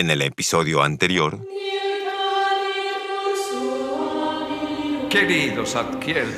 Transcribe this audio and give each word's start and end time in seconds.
En 0.00 0.08
el 0.08 0.22
episodio 0.22 0.82
anterior, 0.82 1.38
Querido 5.10 5.66
Zadkiel, 5.66 6.32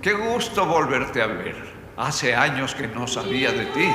qué 0.00 0.14
gusto 0.14 0.64
volverte 0.64 1.20
a 1.20 1.26
ver. 1.26 1.56
Hace 1.98 2.34
años 2.34 2.74
que 2.74 2.88
no 2.88 3.06
sabía 3.06 3.52
de 3.52 3.66
ti. 3.66 3.86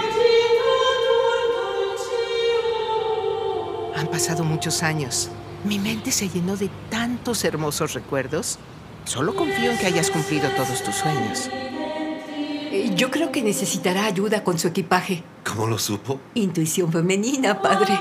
Han 3.96 4.06
pasado 4.12 4.44
muchos 4.44 4.84
años. 4.84 5.32
Mi 5.64 5.80
mente 5.80 6.12
se 6.12 6.30
llenó 6.30 6.56
de 6.56 6.70
tantos 6.92 7.44
hermosos 7.44 7.96
recuerdos. 7.96 8.60
Solo 9.06 9.36
confío 9.36 9.72
en 9.72 9.80
que 9.80 9.88
hayas 9.88 10.12
cumplido 10.12 10.48
todos 10.52 10.84
tus 10.84 10.94
sueños. 10.94 11.50
Eh, 12.72 12.92
Yo 12.96 13.10
creo 13.10 13.32
que 13.32 13.42
necesitará 13.42 14.06
ayuda 14.06 14.44
con 14.44 14.60
su 14.60 14.68
equipaje. 14.68 15.24
¿Cómo 15.44 15.66
lo 15.66 15.80
supo? 15.80 16.20
Intuición 16.36 16.92
femenina, 16.92 17.60
padre. 17.64 17.98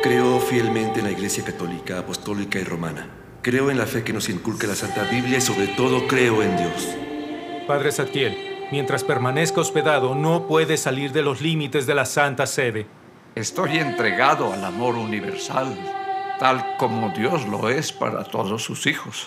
Creo 0.00 0.38
fielmente 0.38 1.00
en 1.00 1.06
la 1.06 1.10
Iglesia 1.10 1.44
Católica, 1.44 1.98
Apostólica 1.98 2.60
y 2.60 2.62
Romana. 2.62 3.08
Creo 3.42 3.68
en 3.68 3.76
la 3.76 3.84
fe 3.84 4.04
que 4.04 4.12
nos 4.12 4.28
inculca 4.28 4.68
la 4.68 4.76
Santa 4.76 5.02
Biblia 5.02 5.38
y 5.38 5.40
sobre 5.40 5.66
todo 5.66 6.06
creo 6.06 6.40
en 6.40 6.56
Dios. 6.56 6.96
Padre 7.66 7.90
Zadkiel, 7.90 8.68
mientras 8.70 9.02
permanezca 9.02 9.60
hospedado, 9.60 10.14
no 10.14 10.46
puede 10.46 10.76
salir 10.76 11.10
de 11.10 11.22
los 11.22 11.40
límites 11.40 11.84
de 11.88 11.96
la 11.96 12.04
Santa 12.04 12.46
Sede. 12.46 12.86
Estoy 13.34 13.78
entregado 13.78 14.52
al 14.52 14.64
amor 14.64 14.94
universal, 14.94 15.76
tal 16.38 16.76
como 16.76 17.10
Dios 17.10 17.48
lo 17.48 17.68
es 17.68 17.90
para 17.90 18.22
todos 18.22 18.62
sus 18.62 18.86
hijos. 18.86 19.26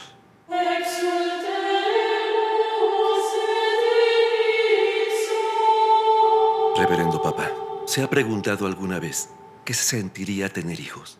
Reverendo 6.78 7.22
Papa, 7.22 7.52
¿se 7.86 8.02
ha 8.02 8.10
preguntado 8.10 8.66
alguna 8.66 9.00
vez 9.00 9.30
qué 9.66 9.74
se 9.74 9.84
sentiría 9.84 10.50
tener 10.50 10.80
hijos? 10.80 11.18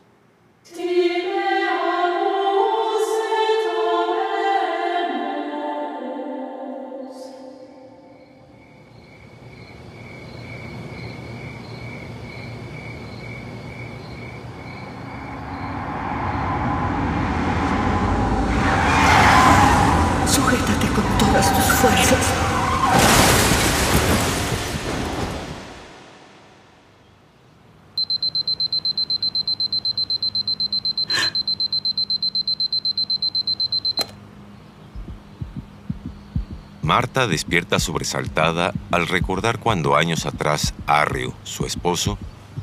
Despierta 37.28 37.80
sobresaltada 37.80 38.74
al 38.92 39.08
recordar 39.08 39.60
cuando 39.60 39.96
años 39.96 40.26
atrás 40.26 40.74
Arrio, 40.88 41.34
su 41.44 41.66
esposo, 41.66 42.18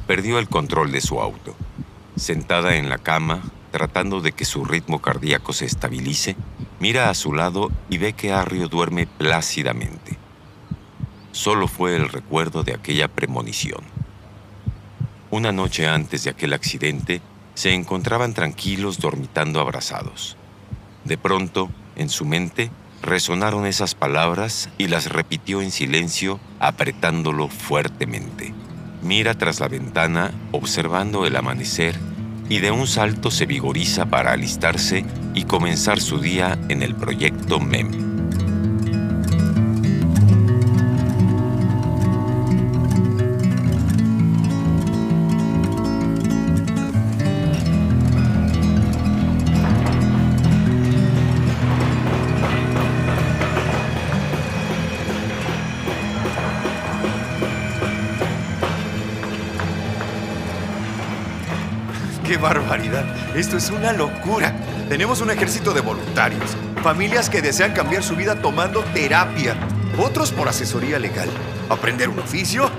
perdió 0.06 0.39
el 0.39 0.48
control 0.48 0.92
de 0.92 1.00
su 1.00 1.20
auto. 1.20 1.55
Sentada 2.17 2.77
en 2.77 2.89
la 2.89 2.98
cama, 2.98 3.42
tratando 3.70 4.20
de 4.20 4.33
que 4.33 4.45
su 4.45 4.65
ritmo 4.65 5.00
cardíaco 5.00 5.53
se 5.53 5.67
estabilice, 5.67 6.37
mira 6.81 7.11
a 7.11 7.15
su 7.15 7.33
lado 7.33 7.70
y 7.89 7.98
ve 7.98 8.12
que 8.12 8.33
Arrio 8.33 8.69
duerme 8.69 9.06
plácidamente. 9.06 10.19
Solo 11.33 11.69
fue 11.69 11.95
el 11.95 12.09
recuerdo 12.09 12.62
de 12.65 12.75
aquella 12.75 13.09
premonición. 13.09 13.83
Una 15.31 15.53
noche 15.53 15.87
antes 15.87 16.25
de 16.25 16.31
aquel 16.31 16.55
accidente, 16.55 17.20
se 17.55 17.75
encontraban 17.75 18.34
tranquilos 18.34 18.98
dormitando 18.98 19.61
abrazados. 19.61 20.37
De 21.05 21.19
pronto, 21.19 21.69
en 21.97 22.09
su 22.09 22.25
mente, 22.25 22.71
resonaron 23.03 23.66
esas 23.66 23.94
palabras 23.94 24.70
y 24.78 24.88
las 24.88 25.10
repitió 25.10 25.62
en 25.62 25.70
silencio, 25.70 26.41
apretándolo 26.60 27.48
fuertemente. 27.48 28.54
Mira 29.03 29.34
tras 29.34 29.60
la 29.60 29.69
ventana, 29.69 30.32
observando 30.53 31.26
el 31.26 31.36
amanecer, 31.36 31.94
y 32.48 32.60
de 32.60 32.70
un 32.70 32.86
salto 32.86 33.31
se 33.31 33.47
vigoriza 33.47 34.06
para 34.06 34.32
alistarse 34.32 35.04
y 35.34 35.44
comenzar 35.44 36.00
su 36.00 36.19
día 36.19 36.59
en 36.69 36.82
el 36.82 36.94
proyecto 36.94 37.60
MEM. 37.60 38.08
Barbaridad! 62.41 63.04
Esto 63.37 63.56
es 63.56 63.71
una 63.71 63.93
locura. 63.93 64.54
Tenemos 64.88 65.21
un 65.21 65.31
ejército 65.31 65.72
de 65.72 65.81
voluntarios, 65.81 66.56
familias 66.82 67.28
que 67.28 67.43
desean 67.43 67.72
cambiar 67.72 68.03
su 68.03 68.16
vida 68.16 68.41
tomando 68.41 68.82
terapia, 68.94 69.54
otros 69.99 70.32
por 70.32 70.48
asesoría 70.48 70.98
legal, 70.98 71.28
aprender 71.69 72.09
un 72.09 72.19
oficio. 72.19 72.71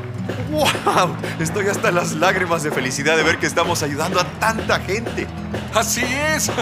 ¡Wow! 0.51 1.15
Estoy 1.39 1.67
hasta 1.67 1.91
las 1.91 2.13
lágrimas 2.13 2.63
de 2.63 2.71
felicidad 2.71 3.17
de 3.17 3.23
ver 3.23 3.37
que 3.37 3.45
estamos 3.45 3.83
ayudando 3.83 4.19
a 4.19 4.25
tanta 4.39 4.79
gente. 4.79 5.27
Así 5.73 6.03
es. 6.03 6.51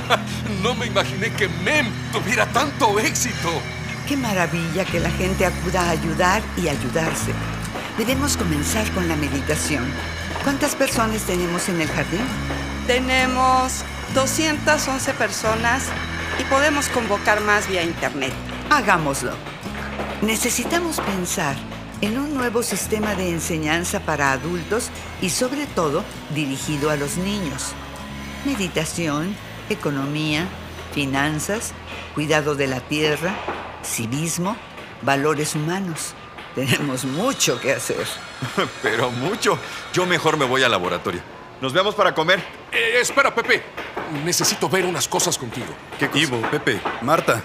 No 0.63 0.74
me 0.74 0.88
imaginé 0.88 1.31
que 1.31 1.47
MEM 1.47 1.86
tuviera 2.12 2.46
tanto 2.47 3.00
éxito. 3.00 3.50
Qué 4.07 4.18
maravilla 4.18 4.86
que 4.86 5.00
la 5.00 5.12
gente 5.12 5.46
acuda 5.46 5.81
a 5.81 5.91
ayudar 5.91 6.41
y 6.57 6.68
ayudarse. 6.68 7.31
Debemos 7.97 8.38
comenzar 8.38 8.90
con 8.91 9.07
la 9.07 9.16
meditación. 9.16 9.86
¿Cuántas 10.44 10.75
personas 10.75 11.22
tenemos 11.24 11.68
en 11.69 11.81
el 11.81 11.88
jardín? 11.88 12.22
Tenemos 12.88 13.84
211 14.16 15.14
personas 15.16 15.90
y 16.40 16.46
podemos 16.46 16.88
convocar 16.88 17.42
más 17.42 17.68
vía 17.68 17.84
internet. 17.84 18.31
Hagámoslo. 18.70 19.34
Necesitamos 20.22 21.02
pensar 21.02 21.58
en 22.00 22.18
un 22.18 22.34
nuevo 22.34 22.64
sistema 22.64 23.14
de 23.14 23.30
enseñanza 23.30 24.00
para 24.00 24.31
adultos 24.31 24.90
y 25.22 25.31
sobre 25.31 25.66
todo 25.66 26.06
dirigido 26.34 26.90
a 26.90 26.96
los 26.96 27.18
niños. 27.18 27.74
Meditación, 28.46 29.36
economía, 29.69 30.48
finanzas, 30.94 31.74
cuidado 32.16 32.56
de 32.56 32.68
la 32.68 32.80
tierra, 32.80 33.36
civismo, 33.84 34.56
valores 35.02 35.56
humanos. 35.56 36.14
Tenemos 36.56 37.04
mucho 37.04 37.59
que 37.59 37.74
hacer. 37.74 38.08
Pero 38.81 39.12
mucho. 39.12 39.59
Yo 39.92 40.06
mejor 40.06 40.38
me 40.38 40.46
voy 40.46 40.64
al 40.64 40.72
laboratorio. 40.72 41.19
Nos 41.59 41.74
vemos 41.74 41.94
para 41.94 42.16
comer. 42.16 42.56
Eh, 42.72 43.00
espera, 43.02 43.34
Pepe. 43.34 43.64
Necesito 44.26 44.70
ver 44.70 44.86
unas 44.86 45.08
cosas 45.08 45.38
contigo. 45.38 45.68
¿Qué 46.00 46.08
cosa? 46.08 46.20
Ivo, 46.20 46.42
Pepe, 46.52 46.80
Marta. 47.02 47.42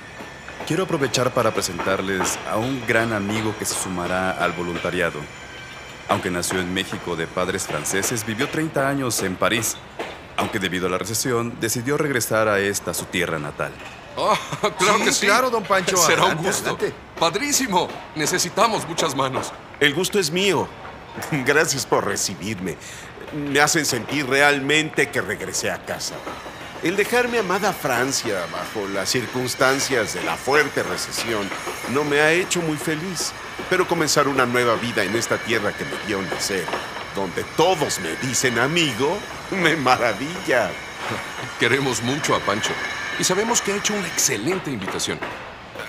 Quiero 0.66 0.84
aprovechar 0.84 1.32
para 1.34 1.50
presentarles 1.52 2.38
a 2.50 2.56
un 2.56 2.84
gran 2.86 3.12
amigo 3.12 3.54
que 3.58 3.64
se 3.64 3.74
sumará 3.74 4.30
al 4.32 4.52
voluntariado. 4.52 5.18
Aunque 6.08 6.30
nació 6.30 6.60
en 6.60 6.72
México 6.72 7.16
de 7.16 7.26
padres 7.26 7.64
franceses, 7.66 8.24
vivió 8.24 8.48
30 8.48 8.88
años 8.88 9.22
en 9.22 9.36
París. 9.36 9.76
Aunque 10.36 10.58
debido 10.58 10.86
a 10.86 10.90
la 10.90 10.98
recesión, 10.98 11.54
decidió 11.60 11.96
regresar 11.98 12.48
a 12.48 12.58
esta, 12.60 12.94
su 12.94 13.04
tierra 13.06 13.38
natal. 13.38 13.72
Ah, 14.16 14.36
claro 14.78 14.98
Sí, 14.98 15.04
que 15.04 15.12
sí. 15.12 15.26
claro, 15.26 15.50
don 15.50 15.62
Pancho. 15.62 15.96
Será 16.06 16.22
Adelante, 16.22 16.40
un 16.42 16.46
gusto. 16.46 16.70
adelante. 16.70 16.94
Padrísimo. 17.18 17.88
Necesitamos 18.14 18.86
muchas 18.88 19.14
manos. 19.16 19.52
El 19.80 19.94
gusto 19.94 20.18
es 20.18 20.30
mío. 20.30 20.68
Gracias 21.44 21.84
por 21.86 22.06
recibirme. 22.06 22.76
Me 23.34 23.60
hacen 23.60 23.86
sentir 23.86 24.26
realmente 24.28 25.08
que 25.08 25.20
regresé 25.20 25.70
a 25.70 25.84
casa. 25.84 26.14
El 26.82 26.96
dejar 26.96 27.28
mi 27.28 27.38
amada 27.38 27.72
Francia 27.72 28.44
bajo 28.52 28.88
las 28.88 29.08
circunstancias 29.08 30.14
de 30.14 30.24
la 30.24 30.36
fuerte 30.36 30.82
recesión 30.82 31.48
no 31.92 32.04
me 32.04 32.20
ha 32.20 32.32
hecho 32.32 32.60
muy 32.60 32.76
feliz. 32.76 33.32
Pero 33.70 33.86
comenzar 33.86 34.28
una 34.28 34.46
nueva 34.46 34.74
vida 34.76 35.04
en 35.04 35.14
esta 35.14 35.38
tierra 35.38 35.72
que 35.72 35.84
me 35.84 35.96
vio 36.06 36.20
nacer, 36.22 36.64
donde 37.14 37.44
todos 37.56 38.00
me 38.00 38.16
dicen 38.26 38.58
amigo, 38.58 39.16
me 39.50 39.76
maravilla. 39.76 40.70
Queremos 41.60 42.02
mucho 42.02 42.34
a 42.34 42.40
Pancho 42.40 42.72
y 43.18 43.24
sabemos 43.24 43.60
que 43.62 43.72
ha 43.72 43.76
hecho 43.76 43.94
una 43.94 44.08
excelente 44.08 44.70
invitación. 44.70 45.18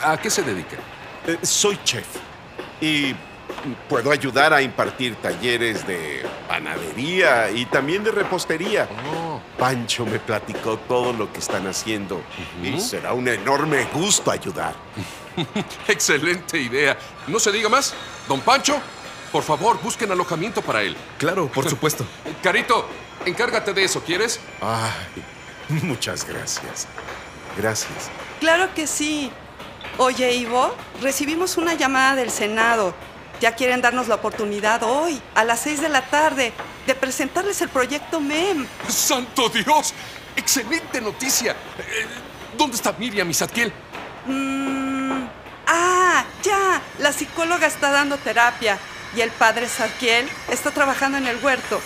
¿A 0.04 0.18
qué 0.18 0.30
se 0.30 0.44
dedica? 0.44 0.78
Eh, 1.26 1.38
soy 1.42 1.80
chef 1.84 2.06
y 2.80 3.16
puedo 3.90 4.12
ayudar 4.12 4.54
a 4.54 4.62
impartir 4.62 5.16
talleres 5.16 5.86
de 5.88 6.26
panadería 6.48 7.52
y 7.52 7.66
también 7.66 8.04
de 8.04 8.12
repostería. 8.12 8.88
Oh. 9.14 9.40
Pancho 9.58 10.06
me 10.06 10.20
platicó 10.20 10.78
todo 10.78 11.14
lo 11.14 11.32
que 11.32 11.40
están 11.40 11.68
haciendo 11.68 12.22
y 12.62 12.80
será 12.80 13.14
un 13.14 13.28
enorme 13.28 13.86
gusto 13.94 14.32
ayudar. 14.32 14.76
Excelente 15.88 16.60
idea. 16.60 16.98
No 17.28 17.40
se 17.40 17.52
diga 17.52 17.70
más. 17.70 17.94
Don 18.28 18.42
Pancho, 18.42 18.80
Por 19.32 19.42
favor, 19.42 19.82
busquen 19.82 20.12
alojamiento 20.12 20.62
para 20.62 20.84
él. 20.84 20.96
Claro, 21.18 21.48
por 21.48 21.68
supuesto. 21.68 22.06
Carito, 22.44 22.88
encárgate 23.26 23.74
de 23.74 23.84
eso, 23.84 24.04
¿quieres? 24.04 24.40
Ay, 24.62 25.24
muchas 25.82 26.28
gracias. 26.28 26.88
Gracias. 27.58 28.12
Claro 28.40 28.72
que 28.76 28.86
sí. 28.86 29.32
Oye, 29.98 30.34
Ivo, 30.36 30.76
recibimos 31.02 31.58
una 31.58 31.74
llamada 31.76 32.16
del 32.16 32.30
Senado. 32.30 32.94
Ya 33.42 33.56
quieren 33.56 33.82
darnos 33.82 34.08
la 34.08 34.16
oportunidad 34.16 34.84
hoy, 34.84 35.22
a 35.36 35.44
las 35.44 35.62
seis 35.62 35.82
de 35.82 35.90
la 35.90 36.02
tarde, 36.04 36.54
de 36.88 36.96
presentarles 36.96 37.62
el 37.62 37.70
proyecto 37.70 38.20
MEM. 38.20 38.66
¡Santo 38.88 39.50
Dios! 39.50 39.94
¡Excelente 40.36 41.02
noticia! 41.02 41.52
Eh, 41.52 42.08
¿Dónde 42.58 42.76
está 42.76 42.94
Miriam 42.94 43.30
y 43.30 43.34
Zadkiel? 43.34 43.74
Mm, 44.26 45.26
ah, 45.68 46.24
ya. 46.44 46.82
La 47.00 47.12
psicóloga 47.12 47.68
está 47.68 47.92
dando 47.92 48.18
terapia 48.18 48.78
y 49.16 49.22
el 49.22 49.32
padre 49.32 49.68
Zadkiel 49.68 50.30
está 50.50 50.72
trabajando 50.72 51.18
en 51.18 51.28
el 51.28 51.44
huerto. 51.44 51.82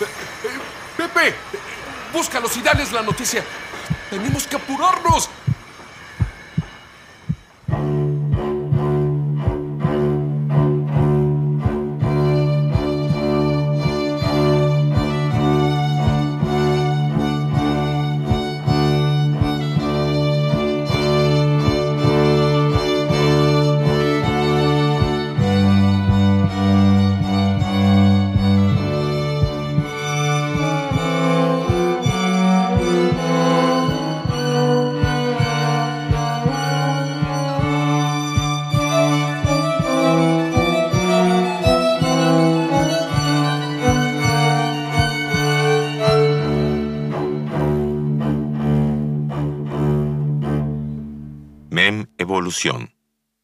Pepe, 0.95 1.35
búscalos 2.13 2.55
y 2.57 2.61
dales 2.61 2.91
la 2.91 3.01
noticia. 3.01 3.43
Tenemos 4.09 4.47
que 4.47 4.55
apurarnos. 4.55 5.29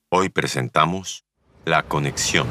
Hoy 0.09 0.29
presentamos 0.29 1.25
La 1.65 1.83
Conexión. 1.83 2.47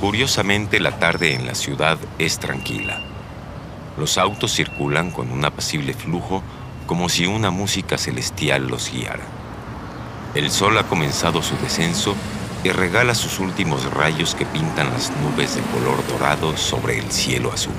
Curiosamente, 0.00 0.80
la 0.80 0.98
tarde 0.98 1.34
en 1.34 1.46
la 1.46 1.54
ciudad 1.54 1.98
es 2.18 2.38
tranquila. 2.38 3.02
Los 3.98 4.16
autos 4.16 4.54
circulan 4.54 5.10
con 5.10 5.30
un 5.30 5.44
apacible 5.44 5.92
flujo 5.92 6.42
como 6.86 7.10
si 7.10 7.26
una 7.26 7.50
música 7.50 7.98
celestial 7.98 8.68
los 8.68 8.90
guiara. 8.90 9.35
El 10.36 10.50
sol 10.50 10.76
ha 10.76 10.82
comenzado 10.82 11.42
su 11.42 11.56
descenso 11.56 12.14
y 12.62 12.68
regala 12.68 13.14
sus 13.14 13.38
últimos 13.38 13.90
rayos 13.94 14.34
que 14.34 14.44
pintan 14.44 14.92
las 14.92 15.10
nubes 15.16 15.56
de 15.56 15.62
color 15.62 16.06
dorado 16.08 16.58
sobre 16.58 16.98
el 16.98 17.10
cielo 17.10 17.50
azul. 17.54 17.72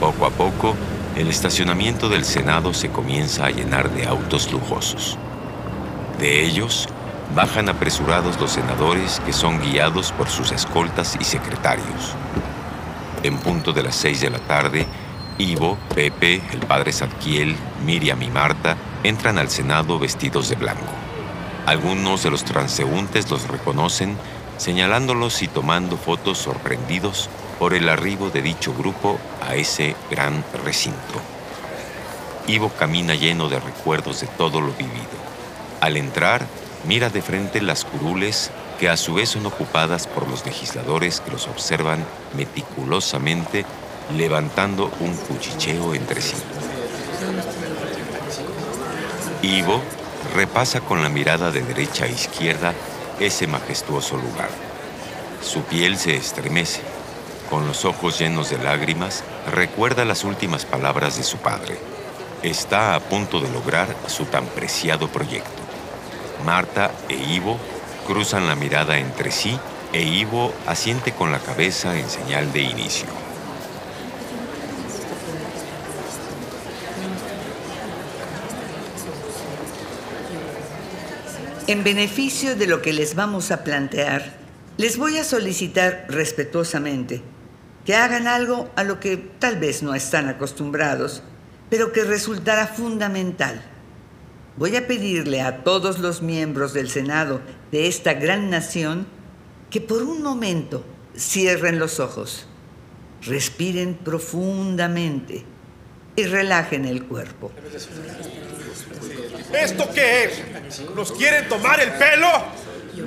Poco 0.00 0.26
a 0.26 0.30
poco, 0.30 0.74
el 1.14 1.28
estacionamiento 1.28 2.08
del 2.08 2.24
Senado 2.24 2.74
se 2.74 2.88
comienza 2.88 3.46
a 3.46 3.50
llenar 3.50 3.88
de 3.90 4.08
autos 4.08 4.50
lujosos. 4.50 5.16
De 6.18 6.44
ellos, 6.44 6.88
bajan 7.36 7.68
apresurados 7.68 8.40
los 8.40 8.50
senadores 8.50 9.20
que 9.24 9.32
son 9.32 9.60
guiados 9.60 10.10
por 10.10 10.28
sus 10.28 10.50
escoltas 10.50 11.16
y 11.20 11.24
secretarios. 11.24 12.16
En 13.22 13.38
punto 13.38 13.72
de 13.72 13.84
las 13.84 13.94
seis 13.94 14.20
de 14.20 14.30
la 14.30 14.40
tarde, 14.40 14.88
Ivo, 15.38 15.78
Pepe, 15.94 16.42
el 16.50 16.58
padre 16.66 16.92
Zadkiel, 16.92 17.54
Miriam 17.86 18.20
y 18.24 18.28
Marta 18.28 18.76
entran 19.04 19.38
al 19.38 19.50
Senado 19.50 20.00
vestidos 20.00 20.48
de 20.48 20.56
blanco. 20.56 21.07
Algunos 21.68 22.22
de 22.22 22.30
los 22.30 22.44
transeúntes 22.44 23.30
los 23.30 23.46
reconocen, 23.46 24.16
señalándolos 24.56 25.42
y 25.42 25.48
tomando 25.48 25.98
fotos 25.98 26.38
sorprendidos 26.38 27.28
por 27.58 27.74
el 27.74 27.90
arribo 27.90 28.30
de 28.30 28.40
dicho 28.40 28.72
grupo 28.72 29.18
a 29.46 29.54
ese 29.54 29.94
gran 30.10 30.42
recinto. 30.64 31.20
Ivo 32.46 32.70
camina 32.70 33.14
lleno 33.14 33.50
de 33.50 33.60
recuerdos 33.60 34.22
de 34.22 34.28
todo 34.28 34.62
lo 34.62 34.72
vivido. 34.72 35.18
Al 35.82 35.98
entrar, 35.98 36.46
mira 36.86 37.10
de 37.10 37.20
frente 37.20 37.60
las 37.60 37.84
curules 37.84 38.50
que 38.80 38.88
a 38.88 38.96
su 38.96 39.12
vez 39.12 39.28
son 39.28 39.44
ocupadas 39.44 40.06
por 40.06 40.26
los 40.26 40.46
legisladores 40.46 41.20
que 41.20 41.32
los 41.32 41.48
observan 41.48 42.02
meticulosamente 42.34 43.66
levantando 44.16 44.90
un 45.00 45.14
cuchicheo 45.14 45.94
entre 45.94 46.22
sí. 46.22 46.36
Ivo 49.42 49.82
repasa 50.34 50.80
con 50.80 51.02
la 51.02 51.08
mirada 51.08 51.50
de 51.50 51.62
derecha 51.62 52.04
a 52.04 52.08
izquierda 52.08 52.74
ese 53.20 53.46
majestuoso 53.46 54.16
lugar. 54.16 54.50
Su 55.42 55.62
piel 55.62 55.98
se 55.98 56.16
estremece. 56.16 56.82
Con 57.50 57.66
los 57.66 57.84
ojos 57.84 58.18
llenos 58.18 58.50
de 58.50 58.58
lágrimas, 58.58 59.24
recuerda 59.50 60.04
las 60.04 60.24
últimas 60.24 60.66
palabras 60.66 61.16
de 61.16 61.22
su 61.22 61.38
padre. 61.38 61.78
Está 62.42 62.94
a 62.94 63.00
punto 63.00 63.40
de 63.40 63.50
lograr 63.50 63.88
su 64.06 64.26
tan 64.26 64.46
preciado 64.46 65.08
proyecto. 65.08 65.62
Marta 66.44 66.90
e 67.08 67.14
Ivo 67.14 67.58
cruzan 68.06 68.46
la 68.46 68.54
mirada 68.54 68.98
entre 68.98 69.30
sí 69.30 69.58
e 69.92 70.02
Ivo 70.02 70.52
asiente 70.66 71.12
con 71.12 71.32
la 71.32 71.38
cabeza 71.38 71.98
en 71.98 72.08
señal 72.08 72.52
de 72.52 72.60
inicio. 72.60 73.27
En 81.68 81.84
beneficio 81.84 82.56
de 82.56 82.66
lo 82.66 82.80
que 82.80 82.94
les 82.94 83.14
vamos 83.14 83.50
a 83.50 83.62
plantear, 83.62 84.38
les 84.78 84.96
voy 84.96 85.18
a 85.18 85.22
solicitar 85.22 86.06
respetuosamente 86.08 87.20
que 87.84 87.94
hagan 87.94 88.26
algo 88.26 88.70
a 88.74 88.84
lo 88.84 89.00
que 89.00 89.18
tal 89.18 89.56
vez 89.56 89.82
no 89.82 89.94
están 89.94 90.30
acostumbrados, 90.30 91.22
pero 91.68 91.92
que 91.92 92.04
resultará 92.04 92.68
fundamental. 92.68 93.60
Voy 94.56 94.76
a 94.76 94.86
pedirle 94.86 95.42
a 95.42 95.62
todos 95.62 95.98
los 95.98 96.22
miembros 96.22 96.72
del 96.72 96.88
Senado 96.88 97.42
de 97.70 97.86
esta 97.86 98.14
gran 98.14 98.48
nación 98.48 99.06
que 99.68 99.82
por 99.82 100.02
un 100.04 100.22
momento 100.22 100.86
cierren 101.14 101.78
los 101.78 102.00
ojos, 102.00 102.46
respiren 103.20 103.92
profundamente 103.92 105.44
y 106.18 106.26
relajen 106.26 106.84
el 106.84 107.04
cuerpo. 107.04 107.52
¿Esto 109.52 109.88
qué 109.94 110.24
es? 110.24 110.80
¿Nos 110.96 111.12
quieren 111.12 111.48
tomar 111.48 111.78
el 111.78 111.92
pelo? 111.92 112.28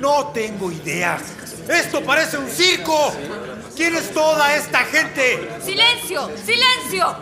No 0.00 0.28
tengo 0.28 0.72
idea. 0.72 1.18
Esto 1.68 2.02
parece 2.02 2.38
un 2.38 2.48
circo. 2.48 3.14
¿Quién 3.76 3.94
es 3.96 4.14
toda 4.14 4.56
esta 4.56 4.78
gente? 4.78 5.46
¡Silencio! 5.62 6.30
¡Silencio! 6.42 7.14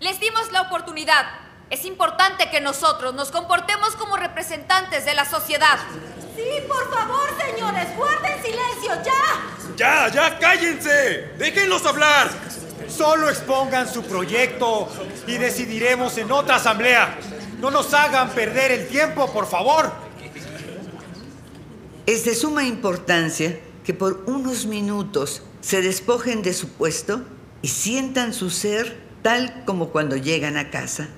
Les 0.00 0.20
dimos 0.20 0.52
la 0.52 0.60
oportunidad. 0.60 1.24
Es 1.70 1.86
importante 1.86 2.50
que 2.50 2.60
nosotros 2.60 3.14
nos 3.14 3.30
comportemos 3.30 3.96
como 3.96 4.18
representantes 4.18 5.06
de 5.06 5.14
la 5.14 5.24
sociedad. 5.24 5.78
Sí, 6.36 6.44
por 6.68 6.92
favor, 6.92 7.26
señores, 7.42 7.88
guarden 7.96 8.42
silencio, 8.42 9.02
ya. 9.02 9.76
Ya, 9.76 10.08
ya, 10.08 10.38
cállense. 10.38 11.30
Déjenlos 11.38 11.86
hablar. 11.86 12.47
Solo 12.88 13.28
expongan 13.28 13.92
su 13.92 14.02
proyecto 14.02 14.88
y 15.26 15.38
decidiremos 15.38 16.16
en 16.18 16.32
otra 16.32 16.56
asamblea. 16.56 17.18
No 17.60 17.70
nos 17.70 17.92
hagan 17.92 18.30
perder 18.30 18.72
el 18.72 18.88
tiempo, 18.88 19.30
por 19.32 19.46
favor. 19.46 19.92
Es 22.06 22.24
de 22.24 22.34
suma 22.34 22.64
importancia 22.64 23.58
que 23.84 23.94
por 23.94 24.24
unos 24.26 24.66
minutos 24.66 25.42
se 25.60 25.82
despojen 25.82 26.42
de 26.42 26.54
su 26.54 26.68
puesto 26.68 27.22
y 27.62 27.68
sientan 27.68 28.32
su 28.32 28.50
ser 28.50 28.98
tal 29.22 29.64
como 29.66 29.90
cuando 29.90 30.16
llegan 30.16 30.56
a 30.56 30.70
casa. 30.70 31.08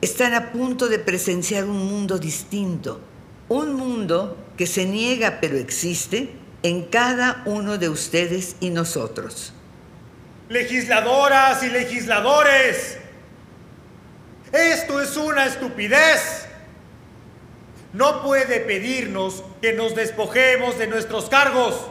Están 0.00 0.34
a 0.34 0.52
punto 0.52 0.88
de 0.88 0.98
presenciar 0.98 1.64
un 1.64 1.86
mundo 1.86 2.18
distinto, 2.18 3.00
un 3.48 3.74
mundo 3.74 4.36
que 4.56 4.66
se 4.66 4.86
niega 4.86 5.38
pero 5.40 5.56
existe 5.56 6.32
en 6.62 6.82
cada 6.82 7.42
uno 7.46 7.78
de 7.78 7.88
ustedes 7.88 8.56
y 8.60 8.70
nosotros. 8.70 9.52
Legisladoras 10.48 11.62
y 11.62 11.70
legisladores, 11.70 12.98
esto 14.52 15.00
es 15.00 15.16
una 15.16 15.46
estupidez. 15.46 16.46
No 17.92 18.22
puede 18.22 18.60
pedirnos 18.60 19.42
que 19.62 19.72
nos 19.72 19.94
despojemos 19.94 20.78
de 20.78 20.86
nuestros 20.86 21.28
cargos. 21.28 21.86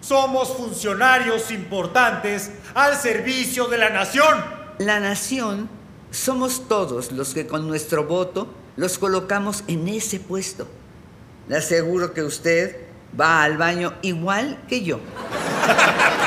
Somos 0.00 0.56
funcionarios 0.56 1.50
importantes 1.50 2.50
al 2.74 2.96
servicio 2.96 3.66
de 3.66 3.78
la 3.78 3.90
nación. 3.90 4.44
La 4.78 4.98
nación 4.98 5.68
somos 6.10 6.68
todos 6.68 7.12
los 7.12 7.34
que 7.34 7.46
con 7.46 7.68
nuestro 7.68 8.04
voto 8.04 8.52
los 8.76 8.98
colocamos 8.98 9.64
en 9.66 9.88
ese 9.88 10.20
puesto. 10.20 10.66
Le 11.48 11.56
aseguro 11.56 12.14
que 12.14 12.22
usted 12.22 12.76
va 13.18 13.42
al 13.42 13.56
baño 13.56 13.94
igual 14.02 14.64
que 14.68 14.82
yo. 14.82 14.98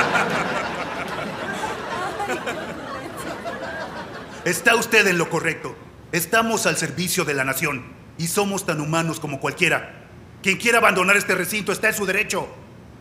Está 4.45 4.73
usted 4.75 5.05
en 5.05 5.19
lo 5.19 5.29
correcto. 5.29 5.75
Estamos 6.11 6.65
al 6.65 6.75
servicio 6.75 7.25
de 7.25 7.35
la 7.35 7.43
nación 7.43 7.85
y 8.17 8.27
somos 8.27 8.65
tan 8.65 8.81
humanos 8.81 9.19
como 9.19 9.39
cualquiera. 9.39 10.07
Quien 10.41 10.57
quiera 10.57 10.79
abandonar 10.79 11.15
este 11.15 11.35
recinto 11.35 11.71
está 11.71 11.89
en 11.89 11.93
su 11.93 12.07
derecho. 12.07 12.47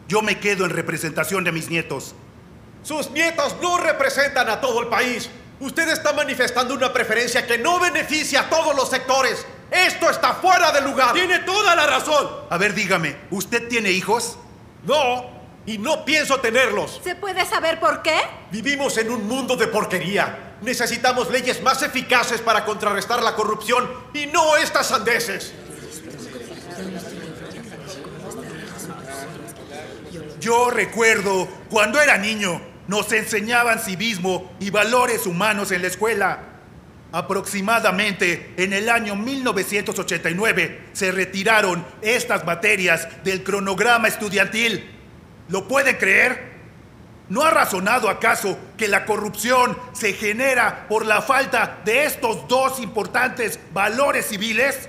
Yo 0.06 0.20
me 0.20 0.38
quedo 0.38 0.66
en 0.66 0.70
representación 0.70 1.42
de 1.42 1.52
mis 1.52 1.70
nietos. 1.70 2.14
Sus 2.82 3.10
nietos 3.12 3.56
no 3.62 3.78
representan 3.78 4.50
a 4.50 4.60
todo 4.60 4.82
el 4.82 4.88
país. 4.88 5.30
Usted 5.60 5.88
está 5.88 6.12
manifestando 6.12 6.74
una 6.74 6.92
preferencia 6.92 7.46
que 7.46 7.56
no 7.56 7.80
beneficia 7.80 8.40
a 8.40 8.50
todos 8.50 8.76
los 8.76 8.90
sectores. 8.90 9.46
Esto 9.70 10.10
está 10.10 10.34
fuera 10.34 10.72
de 10.72 10.82
lugar. 10.82 11.14
Tiene 11.14 11.38
toda 11.38 11.74
la 11.74 11.86
razón. 11.86 12.28
A 12.50 12.58
ver, 12.58 12.74
dígame, 12.74 13.16
¿usted 13.30 13.66
tiene 13.66 13.90
hijos? 13.90 14.36
No, 14.84 15.30
y 15.64 15.78
no 15.78 16.04
pienso 16.04 16.38
tenerlos. 16.40 17.00
¿Se 17.02 17.14
puede 17.14 17.46
saber 17.46 17.80
por 17.80 18.02
qué? 18.02 18.18
Vivimos 18.50 18.98
en 18.98 19.10
un 19.10 19.26
mundo 19.26 19.56
de 19.56 19.68
porquería. 19.68 20.49
Necesitamos 20.62 21.30
leyes 21.30 21.62
más 21.62 21.82
eficaces 21.82 22.40
para 22.40 22.64
contrarrestar 22.64 23.22
la 23.22 23.34
corrupción 23.34 23.88
y 24.12 24.26
no 24.26 24.56
estas 24.56 24.88
sandeces. 24.88 25.54
Yo 30.40 30.70
recuerdo 30.70 31.48
cuando 31.68 32.00
era 32.00 32.16
niño, 32.16 32.60
nos 32.88 33.12
enseñaban 33.12 33.78
civismo 33.78 34.52
y 34.58 34.70
valores 34.70 35.26
humanos 35.26 35.70
en 35.70 35.82
la 35.82 35.88
escuela. 35.88 36.38
Aproximadamente 37.12 38.54
en 38.56 38.72
el 38.72 38.88
año 38.88 39.16
1989 39.16 40.88
se 40.92 41.12
retiraron 41.12 41.84
estas 42.02 42.44
materias 42.44 43.08
del 43.24 43.42
cronograma 43.42 44.08
estudiantil. 44.08 44.90
¿Lo 45.48 45.66
pueden 45.66 45.96
creer? 45.96 46.49
¿No 47.30 47.44
ha 47.44 47.50
razonado 47.50 48.10
acaso 48.10 48.58
que 48.76 48.88
la 48.88 49.06
corrupción 49.06 49.78
se 49.92 50.14
genera 50.14 50.88
por 50.88 51.06
la 51.06 51.22
falta 51.22 51.78
de 51.84 52.04
estos 52.04 52.48
dos 52.48 52.80
importantes 52.80 53.60
valores 53.72 54.26
civiles? 54.26 54.88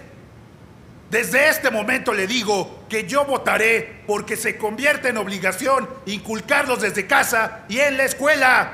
Desde 1.12 1.50
este 1.50 1.70
momento 1.70 2.14
le 2.14 2.26
digo 2.26 2.86
que 2.90 3.08
yo 3.08 3.26
votaré 3.26 4.02
porque 4.08 4.38
se 4.38 4.58
convierte 4.58 5.10
en 5.10 5.18
obligación 5.18 5.88
inculcarlos 6.08 6.82
desde 6.82 7.06
casa 7.06 7.66
y 7.70 7.80
en 7.80 7.98
la 7.98 8.06
escuela. 8.06 8.74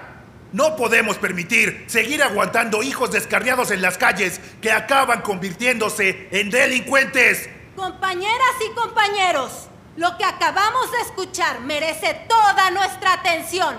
No 0.54 0.78
podemos 0.78 1.18
permitir 1.18 1.84
seguir 1.88 2.24
aguantando 2.24 2.84
hijos 2.84 3.12
descarriados 3.12 3.72
en 3.72 3.82
las 3.82 3.98
calles 3.98 4.40
que 4.62 4.72
acaban 4.72 5.22
convirtiéndose 5.24 6.30
en 6.32 6.50
delincuentes. 6.50 7.50
Compañeras 7.76 8.56
y 8.66 8.74
compañeros, 8.74 9.68
lo 9.98 10.16
que 10.16 10.24
acabamos 10.24 10.92
de 10.92 11.00
escuchar 11.00 11.60
merece 11.62 12.13
toda 12.30 12.70
nuestra 12.70 13.13
atención. 13.13 13.75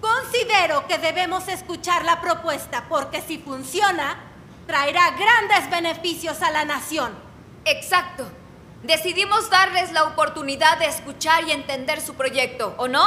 Considero 0.00 0.86
que 0.86 0.98
debemos 0.98 1.48
escuchar 1.48 2.04
la 2.04 2.20
propuesta 2.20 2.84
porque 2.88 3.22
si 3.22 3.38
funciona, 3.38 4.18
traerá 4.66 5.10
grandes 5.12 5.70
beneficios 5.70 6.42
a 6.42 6.50
la 6.50 6.66
nación. 6.66 7.18
Exacto. 7.64 8.30
Decidimos 8.82 9.48
darles 9.50 9.92
la 9.92 10.04
oportunidad 10.04 10.78
de 10.78 10.86
escuchar 10.86 11.42
y 11.44 11.52
entender 11.52 12.02
su 12.02 12.14
proyecto, 12.14 12.74
¿o 12.76 12.86
no? 12.86 13.02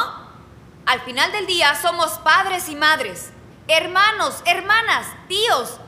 Al 0.87 1.01
final 1.01 1.31
del 1.31 1.45
día 1.45 1.75
somos 1.79 2.13
padres 2.19 2.67
y 2.67 2.75
madres, 2.75 3.29
hermanos, 3.67 4.41
hermanas, 4.45 5.05
tíos. 5.27 5.79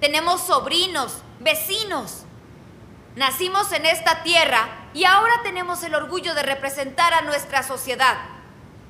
Tenemos 0.00 0.42
sobrinos, 0.42 1.18
vecinos. 1.40 2.22
Nacimos 3.16 3.72
en 3.72 3.84
esta 3.84 4.22
tierra 4.22 4.79
y 4.92 5.04
ahora 5.04 5.34
tenemos 5.42 5.82
el 5.82 5.94
orgullo 5.94 6.34
de 6.34 6.42
representar 6.42 7.14
a 7.14 7.22
nuestra 7.22 7.62
sociedad. 7.62 8.16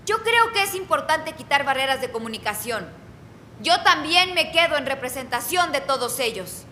Yo 0.07 0.23
creo 0.23 0.53
que 0.53 0.63
es 0.63 0.75
importante 0.75 1.35
quitar 1.35 1.65
barreras 1.65 2.01
de 2.01 2.11
comunicación. 2.11 2.89
Yo 3.61 3.83
también 3.83 4.35
me 4.35 4.51
quedo 4.51 4.77
en 4.77 4.87
representación 4.87 5.73
de 5.73 5.81
todos 5.81 6.19
ellos. 6.19 6.65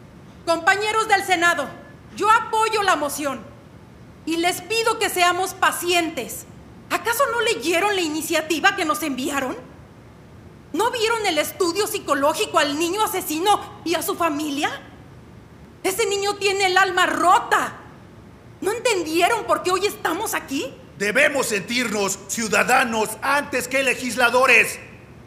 Compañeros 0.47 1.08
del 1.08 1.25
Senado, 1.25 1.68
yo 2.16 2.30
apoyo 2.30 2.82
la 2.82 2.97
moción 2.97 3.44
y 4.25 4.37
les 4.37 4.62
pido 4.62 4.99
que 4.99 5.11
seamos 5.11 5.52
pacientes. 5.54 6.47
¿Acaso 6.90 7.25
no 7.32 7.42
leyeron 7.42 7.94
la 7.94 8.00
iniciativa 8.00 8.75
que 8.75 8.87
nos 8.87 9.02
enviaron? 9.02 9.56
¿No 10.73 10.90
vieron 10.90 11.25
el 11.26 11.38
estudio 11.38 11.87
psicológico 11.87 12.58
al 12.58 12.78
niño 12.78 13.02
asesino 13.02 13.80
y 13.85 13.94
a 13.94 14.02
su 14.02 14.14
familia? 14.14 14.70
Ese 15.82 16.06
niño 16.06 16.37
tiene 16.37 16.66
el 16.66 16.76
alma 16.76 17.06
rota. 17.06 17.75
¿No 18.61 18.73
entendieron 18.73 19.45
por 19.45 19.62
qué 19.62 19.71
hoy 19.71 19.87
estamos 19.87 20.35
aquí? 20.35 20.75
Debemos 20.99 21.47
sentirnos 21.47 22.19
ciudadanos 22.27 23.11
antes 23.23 23.69
que 23.69 23.85
legisladores. 23.85 24.81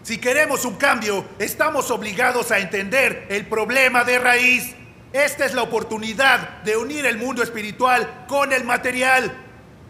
Si 0.04 0.18
queremos 0.18 0.66
un 0.66 0.76
cambio, 0.76 1.24
estamos 1.40 1.92
obligados 1.92 2.52
a 2.52 2.60
entender 2.60 3.28
el 3.30 3.46
problema 3.46 4.04
de 4.04 4.20
raíz. 4.20 4.76
Esta 5.14 5.46
es 5.46 5.54
la 5.54 5.62
oportunidad 5.62 6.62
de 6.64 6.76
unir 6.76 7.06
el 7.06 7.18
mundo 7.18 7.42
espiritual 7.42 8.26
con 8.28 8.52
el 8.52 8.66
material. 8.66 9.32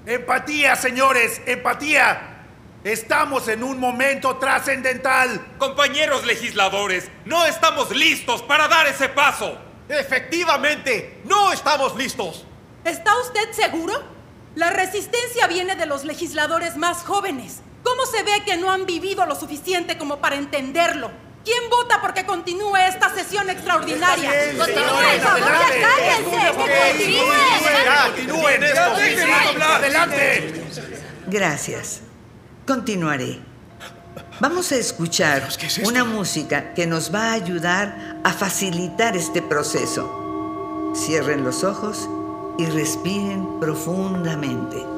Empatía, 0.05 0.75
señores, 0.75 1.41
empatía. 1.47 2.45
Estamos 2.83 3.47
en 3.47 3.63
un 3.63 3.79
momento 3.79 4.37
trascendental. 4.37 5.55
Compañeros 5.57 6.25
legisladores, 6.27 7.09
no 7.25 7.43
estamos 7.45 7.89
listos 7.95 8.43
para 8.43 8.67
dar 8.67 8.85
ese 8.85 9.09
paso. 9.09 9.57
Efectivamente, 9.89 11.21
no 11.25 11.51
estamos 11.51 11.95
listos. 11.95 12.45
¿Está 12.83 13.11
usted 13.19 13.51
seguro? 13.51 13.93
La 14.55 14.69
resistencia 14.69 15.47
viene 15.47 15.75
de 15.75 15.85
los 15.85 16.03
legisladores 16.03 16.77
más 16.77 17.03
jóvenes. 17.03 17.59
¿Cómo 17.83 18.05
se 18.05 18.23
ve 18.23 18.43
que 18.45 18.57
no 18.57 18.71
han 18.71 18.85
vivido 18.85 19.25
lo 19.25 19.35
suficiente 19.35 19.97
como 19.97 20.17
para 20.17 20.35
entenderlo? 20.35 21.11
¿Quién 21.43 21.69
vota 21.69 22.01
porque 22.01 22.25
continúe 22.25 22.75
esta 22.87 23.13
sesión 23.13 23.49
extraordinaria? 23.49 24.31
¡Continúen! 24.57 25.21
¡Por 25.21 25.21
favor, 25.21 25.39
ya 25.39 25.69
cállense! 25.87 26.37
¡Que 26.41 26.53
continúen! 28.17 28.63
esto! 28.63 29.63
¡Adelante! 29.63 30.63
Gracias. 31.27 32.01
Continuaré. 32.67 33.39
Vamos 34.39 34.71
a 34.71 34.75
escuchar 34.75 35.47
una 35.83 36.03
música 36.03 36.73
que 36.73 36.85
nos 36.85 37.13
va 37.13 37.29
a 37.29 37.33
ayudar 37.33 38.19
a 38.23 38.33
facilitar 38.33 39.15
este 39.15 39.41
proceso. 39.41 40.91
Cierren 40.95 41.43
los 41.43 41.63
ojos 41.63 42.07
y 42.57 42.65
respiren 42.65 43.59
profundamente. 43.59 44.91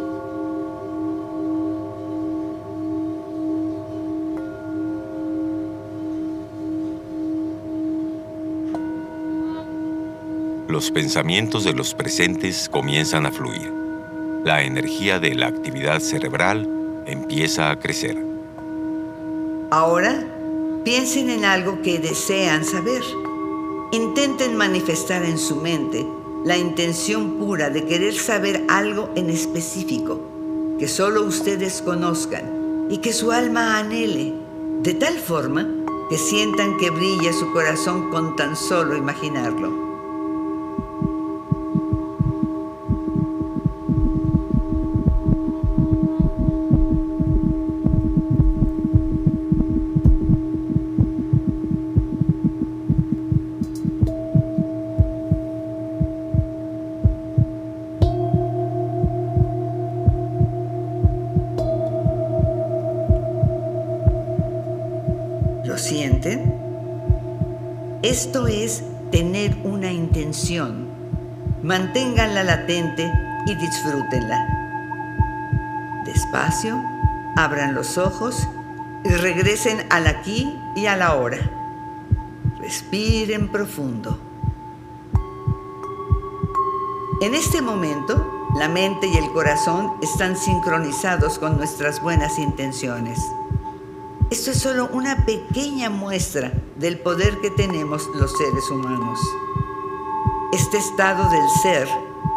los 10.74 10.89
pensamientos 10.89 11.63
de 11.63 11.74
los 11.74 11.93
presentes 11.93 12.67
comienzan 12.67 13.27
a 13.27 13.31
fluir. 13.31 13.72
La 14.43 14.63
energía 14.63 15.19
de 15.19 15.36
la 15.36 15.45
actividad 15.45 16.00
cerebral 16.00 16.67
empieza 17.05 17.69
a 17.69 17.79
crecer. 17.79 18.17
Ahora, 19.69 20.25
piensen 20.83 21.29
en 21.29 21.45
algo 21.45 21.81
que 21.83 22.00
desean 22.00 22.65
saber. 22.65 23.03
Intenten 23.91 24.57
manifestar 24.57 25.24
en 25.24 25.38
su 25.38 25.57
mente 25.57 26.07
la 26.46 26.58
intención 26.58 27.38
pura 27.40 27.70
de 27.70 27.86
querer 27.86 28.14
saber 28.14 28.64
algo 28.68 29.10
en 29.16 29.30
específico, 29.30 30.20
que 30.78 30.88
solo 30.88 31.24
ustedes 31.24 31.82
conozcan 31.82 32.88
y 32.90 32.98
que 32.98 33.14
su 33.14 33.32
alma 33.32 33.78
anhele, 33.78 34.34
de 34.82 34.94
tal 34.94 35.18
forma 35.18 35.68
que 36.10 36.18
sientan 36.18 36.78
que 36.78 36.90
brilla 36.90 37.32
su 37.32 37.52
corazón 37.54 38.10
con 38.10 38.36
tan 38.36 38.56
solo 38.56 38.98
imaginarlo. 38.98 39.83
Esto 68.13 68.46
es 68.46 68.84
tener 69.12 69.58
una 69.63 69.91
intención. 69.91 70.88
Manténganla 71.63 72.43
latente 72.43 73.12
y 73.48 73.55
disfrútenla. 73.55 74.38
Despacio, 76.05 76.79
abran 77.36 77.74
los 77.74 77.98
ojos 77.98 78.48
y 79.03 79.10
regresen 79.10 79.88
al 79.89 80.05
aquí 80.05 80.55
y 80.75 80.86
a 80.86 80.96
la 80.96 81.15
hora. 81.15 81.39
Respiren 82.60 83.48
profundo. 83.51 84.20
En 87.20 87.34
este 87.34 87.63
momento, 87.63 88.48
la 88.60 88.70
mente 88.70 89.08
y 89.08 89.17
el 89.17 89.32
corazón 89.32 89.91
están 90.03 90.38
sincronizados 90.38 91.39
con 91.39 91.58
nuestras 91.58 92.00
buenas 92.00 92.38
intenciones. 92.38 93.17
Esto 94.29 94.51
es 94.51 94.60
solo 94.60 94.88
una 94.93 95.25
pequeña 95.25 95.89
muestra 95.89 96.53
del 96.77 97.00
poder 97.00 97.39
que 97.39 97.51
tenemos 97.51 98.10
los 98.15 98.32
seres 98.38 98.70
humanos. 98.70 99.20
Este 100.51 100.77
estado 100.77 101.30
del 101.30 101.50
ser 101.62 101.88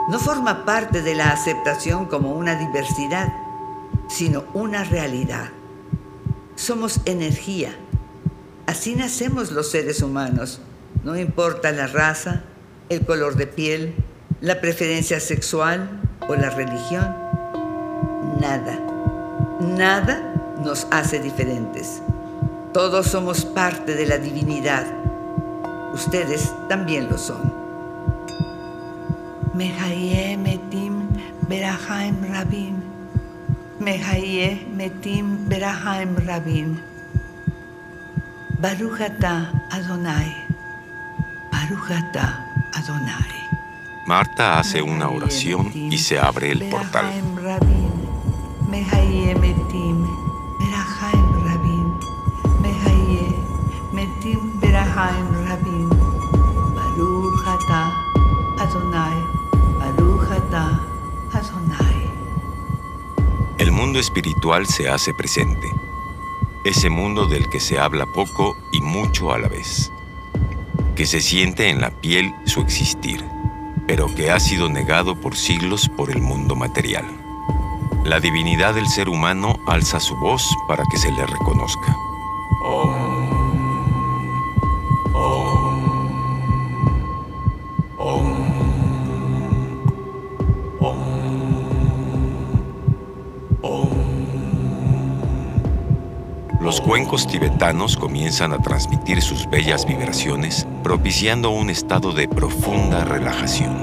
no 0.08 0.18
forma 0.18 0.64
parte 0.64 1.02
de 1.02 1.14
la 1.14 1.30
aceptación 1.30 2.06
como 2.06 2.32
una 2.32 2.54
diversidad, 2.56 3.32
sino 4.08 4.44
una 4.54 4.84
realidad. 4.84 5.50
Somos 6.54 7.00
energía. 7.04 7.76
Así 8.66 8.94
nacemos 8.94 9.52
los 9.52 9.70
seres 9.70 10.02
humanos. 10.02 10.60
No 11.04 11.16
importa 11.16 11.72
la 11.72 11.86
raza, 11.86 12.44
el 12.88 13.04
color 13.04 13.36
de 13.36 13.46
piel, 13.46 13.94
la 14.40 14.60
preferencia 14.60 15.20
sexual 15.20 16.00
o 16.28 16.34
la 16.34 16.50
religión. 16.50 17.16
Nada, 18.40 18.78
nada 19.60 20.34
nos 20.62 20.86
hace 20.90 21.20
diferentes. 21.20 22.02
Todos 22.76 23.06
somos 23.06 23.46
parte 23.46 23.94
de 23.94 24.04
la 24.04 24.18
divinidad. 24.18 24.84
Ustedes 25.94 26.52
también 26.68 27.08
lo 27.08 27.16
son. 27.16 27.50
Mehaye 29.54 30.36
metim 30.36 31.08
berahaim 31.48 32.16
rabin. 32.34 32.84
Mehaye 33.80 34.66
metim 34.76 35.48
berahaim 35.48 36.16
rabin. 36.26 36.78
Barujata 38.60 39.50
Adonai. 39.70 40.36
Barujata 41.50 42.44
Adonai. 42.74 43.36
Marta 44.06 44.58
hace 44.58 44.82
una 44.82 45.08
oración 45.08 45.72
y 45.74 45.96
se 45.96 46.18
abre 46.18 46.52
el 46.52 46.68
portal. 46.68 47.06
Espiritual 63.98 64.66
se 64.66 64.88
hace 64.88 65.12
presente. 65.14 65.70
Ese 66.64 66.90
mundo 66.90 67.26
del 67.26 67.48
que 67.48 67.60
se 67.60 67.78
habla 67.78 68.06
poco 68.06 68.56
y 68.72 68.80
mucho 68.80 69.32
a 69.32 69.38
la 69.38 69.48
vez. 69.48 69.90
Que 70.94 71.06
se 71.06 71.20
siente 71.20 71.68
en 71.68 71.80
la 71.80 71.90
piel 71.90 72.34
su 72.44 72.60
existir, 72.60 73.24
pero 73.86 74.12
que 74.14 74.30
ha 74.30 74.40
sido 74.40 74.68
negado 74.68 75.20
por 75.20 75.36
siglos 75.36 75.88
por 75.96 76.10
el 76.10 76.20
mundo 76.22 76.56
material. 76.56 77.04
La 78.04 78.20
divinidad 78.20 78.74
del 78.74 78.88
ser 78.88 79.08
humano 79.08 79.58
alza 79.66 80.00
su 80.00 80.16
voz 80.16 80.48
para 80.68 80.84
que 80.90 80.96
se 80.96 81.10
le 81.12 81.26
reconozca. 81.26 82.05
Los 96.76 96.84
cuencos 96.86 97.26
tibetanos 97.26 97.96
comienzan 97.96 98.52
a 98.52 98.58
transmitir 98.58 99.22
sus 99.22 99.48
bellas 99.48 99.86
vibraciones, 99.86 100.66
propiciando 100.82 101.48
un 101.48 101.70
estado 101.70 102.12
de 102.12 102.28
profunda 102.28 103.02
relajación. 103.02 103.74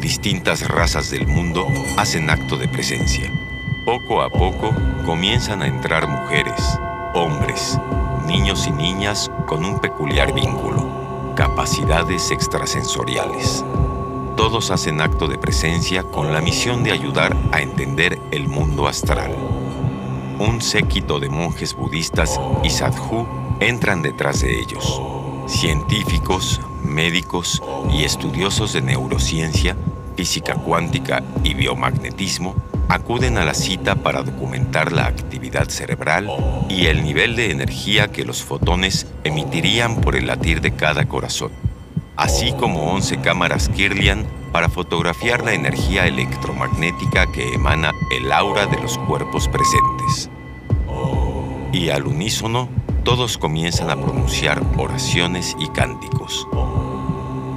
Distintas 0.00 0.66
razas 0.66 1.10
del 1.10 1.26
mundo 1.26 1.66
hacen 1.98 2.30
acto 2.30 2.56
de 2.56 2.66
presencia. 2.66 3.30
Poco 3.84 4.22
a 4.22 4.30
poco 4.30 4.74
comienzan 5.04 5.60
a 5.60 5.66
entrar 5.66 6.08
mujeres, 6.08 6.80
hombres, 7.12 7.78
niños 8.26 8.66
y 8.66 8.70
niñas 8.70 9.30
con 9.46 9.66
un 9.66 9.80
peculiar 9.80 10.32
vínculo, 10.32 11.34
capacidades 11.36 12.30
extrasensoriales. 12.30 13.62
Todos 14.40 14.70
hacen 14.70 15.02
acto 15.02 15.28
de 15.28 15.36
presencia 15.36 16.02
con 16.02 16.32
la 16.32 16.40
misión 16.40 16.82
de 16.82 16.92
ayudar 16.92 17.36
a 17.52 17.60
entender 17.60 18.18
el 18.30 18.48
mundo 18.48 18.88
astral. 18.88 19.36
Un 20.38 20.62
séquito 20.62 21.20
de 21.20 21.28
monjes 21.28 21.74
budistas 21.74 22.40
y 22.64 22.70
sadhu 22.70 23.28
entran 23.60 24.00
detrás 24.00 24.40
de 24.40 24.58
ellos. 24.58 25.02
Científicos, 25.46 26.58
médicos 26.82 27.62
y 27.92 28.04
estudiosos 28.04 28.72
de 28.72 28.80
neurociencia, 28.80 29.76
física 30.16 30.54
cuántica 30.54 31.22
y 31.44 31.52
biomagnetismo 31.52 32.54
acuden 32.88 33.36
a 33.36 33.44
la 33.44 33.52
cita 33.52 33.96
para 33.96 34.22
documentar 34.22 34.90
la 34.90 35.04
actividad 35.04 35.68
cerebral 35.68 36.30
y 36.70 36.86
el 36.86 37.04
nivel 37.04 37.36
de 37.36 37.50
energía 37.50 38.10
que 38.10 38.24
los 38.24 38.42
fotones 38.42 39.06
emitirían 39.22 40.00
por 40.00 40.16
el 40.16 40.28
latir 40.28 40.62
de 40.62 40.74
cada 40.74 41.06
corazón 41.06 41.69
así 42.20 42.52
como 42.52 42.92
11 42.92 43.22
cámaras 43.22 43.70
Kirlian 43.70 44.26
para 44.52 44.68
fotografiar 44.68 45.42
la 45.42 45.54
energía 45.54 46.06
electromagnética 46.06 47.24
que 47.32 47.54
emana 47.54 47.92
el 48.10 48.30
aura 48.30 48.66
de 48.66 48.78
los 48.78 48.98
cuerpos 48.98 49.48
presentes. 49.48 50.28
Y 51.72 51.88
al 51.88 52.06
unísono, 52.06 52.68
todos 53.04 53.38
comienzan 53.38 53.88
a 53.88 53.96
pronunciar 53.96 54.62
oraciones 54.76 55.56
y 55.58 55.68
cánticos. 55.68 56.46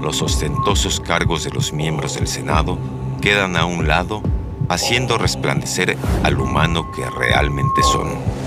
Los 0.02 0.22
ostentosos 0.22 1.02
cargos 1.02 1.44
de 1.44 1.52
los 1.52 1.74
miembros 1.74 2.16
del 2.16 2.28
Senado 2.28 2.78
quedan 3.22 3.58
a 3.58 3.66
un 3.66 3.90
lado, 3.90 4.22
haciendo 4.70 5.18
resplandecer 5.18 5.98
al 6.24 6.40
humano 6.40 6.90
que 6.94 7.10
realmente 7.10 7.84
son. 7.84 8.43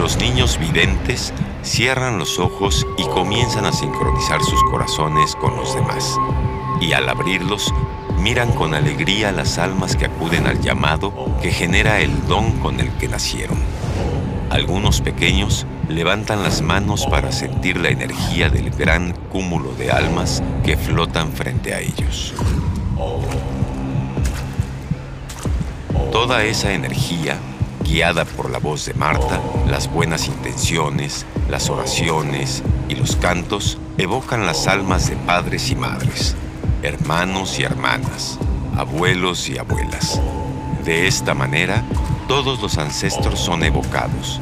Los 0.00 0.16
niños 0.16 0.58
videntes 0.58 1.30
cierran 1.62 2.18
los 2.18 2.38
ojos 2.38 2.86
y 2.96 3.04
comienzan 3.04 3.66
a 3.66 3.72
sincronizar 3.72 4.42
sus 4.42 4.58
corazones 4.70 5.36
con 5.36 5.54
los 5.54 5.74
demás. 5.74 6.16
Y 6.80 6.94
al 6.94 7.06
abrirlos, 7.06 7.74
miran 8.18 8.50
con 8.52 8.72
alegría 8.72 9.30
las 9.30 9.58
almas 9.58 9.96
que 9.96 10.06
acuden 10.06 10.46
al 10.46 10.58
llamado 10.62 11.12
que 11.42 11.52
genera 11.52 12.00
el 12.00 12.26
don 12.26 12.52
con 12.60 12.80
el 12.80 12.90
que 12.92 13.08
nacieron. 13.08 13.58
Algunos 14.48 15.02
pequeños 15.02 15.66
levantan 15.86 16.42
las 16.42 16.62
manos 16.62 17.04
para 17.04 17.30
sentir 17.30 17.76
la 17.76 17.90
energía 17.90 18.48
del 18.48 18.70
gran 18.70 19.12
cúmulo 19.30 19.74
de 19.74 19.90
almas 19.90 20.42
que 20.64 20.78
flotan 20.78 21.30
frente 21.30 21.74
a 21.74 21.80
ellos. 21.80 22.32
Toda 26.10 26.42
esa 26.44 26.72
energía 26.72 27.38
guiada 27.84 28.24
por 28.24 28.50
la 28.50 28.58
voz 28.58 28.86
de 28.86 28.94
Marta, 28.94 29.40
las 29.66 29.90
buenas 29.90 30.28
intenciones, 30.28 31.26
las 31.48 31.70
oraciones 31.70 32.62
y 32.88 32.94
los 32.94 33.16
cantos 33.16 33.78
evocan 33.98 34.46
las 34.46 34.66
almas 34.66 35.08
de 35.08 35.16
padres 35.16 35.70
y 35.70 35.76
madres, 35.76 36.36
hermanos 36.82 37.58
y 37.58 37.64
hermanas, 37.64 38.38
abuelos 38.76 39.48
y 39.48 39.58
abuelas. 39.58 40.20
De 40.84 41.06
esta 41.06 41.34
manera, 41.34 41.84
todos 42.28 42.62
los 42.62 42.78
ancestros 42.78 43.40
son 43.40 43.64
evocados, 43.64 44.40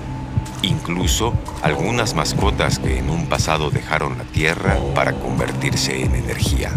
incluso 0.62 1.34
algunas 1.62 2.14
mascotas 2.14 2.78
que 2.78 2.98
en 2.98 3.10
un 3.10 3.26
pasado 3.26 3.70
dejaron 3.70 4.18
la 4.18 4.24
tierra 4.24 4.76
para 4.94 5.12
convertirse 5.12 6.02
en 6.02 6.14
energía. 6.14 6.70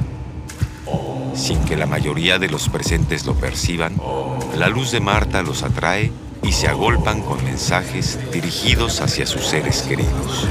Sin 1.33 1.63
que 1.63 1.77
la 1.77 1.85
mayoría 1.85 2.39
de 2.39 2.49
los 2.49 2.69
presentes 2.69 3.25
lo 3.25 3.35
perciban, 3.35 3.95
la 4.55 4.67
luz 4.67 4.91
de 4.91 4.99
Marta 4.99 5.41
los 5.43 5.63
atrae 5.63 6.11
y 6.43 6.51
se 6.51 6.67
agolpan 6.67 7.21
con 7.21 7.43
mensajes 7.43 8.19
dirigidos 8.31 9.01
hacia 9.01 9.25
sus 9.25 9.45
seres 9.45 9.81
queridos. 9.83 10.47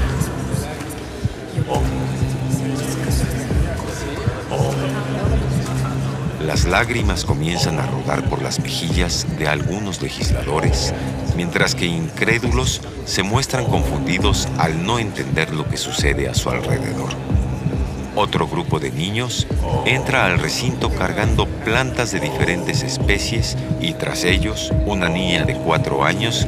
Las 6.45 6.65
lágrimas 6.65 7.23
comienzan 7.23 7.79
a 7.79 7.87
rodar 7.87 8.27
por 8.29 8.41
las 8.41 8.59
mejillas 8.59 9.25
de 9.37 9.47
algunos 9.47 10.01
legisladores, 10.01 10.93
mientras 11.37 11.75
que 11.75 11.85
incrédulos 11.85 12.81
se 13.05 13.23
muestran 13.23 13.65
confundidos 13.65 14.47
al 14.57 14.85
no 14.85 14.99
entender 14.99 15.53
lo 15.53 15.67
que 15.69 15.77
sucede 15.77 16.27
a 16.27 16.33
su 16.33 16.49
alrededor. 16.49 17.11
Otro 18.15 18.47
grupo 18.47 18.79
de 18.79 18.91
niños 18.91 19.47
entra 19.85 20.25
al 20.25 20.39
recinto 20.39 20.89
cargando 20.89 21.45
plantas 21.45 22.11
de 22.11 22.19
diferentes 22.19 22.83
especies 22.83 23.57
y 23.79 23.93
tras 23.93 24.25
ellos 24.25 24.71
una 24.85 25.07
niña 25.07 25.45
de 25.45 25.55
cuatro 25.55 26.03
años 26.03 26.47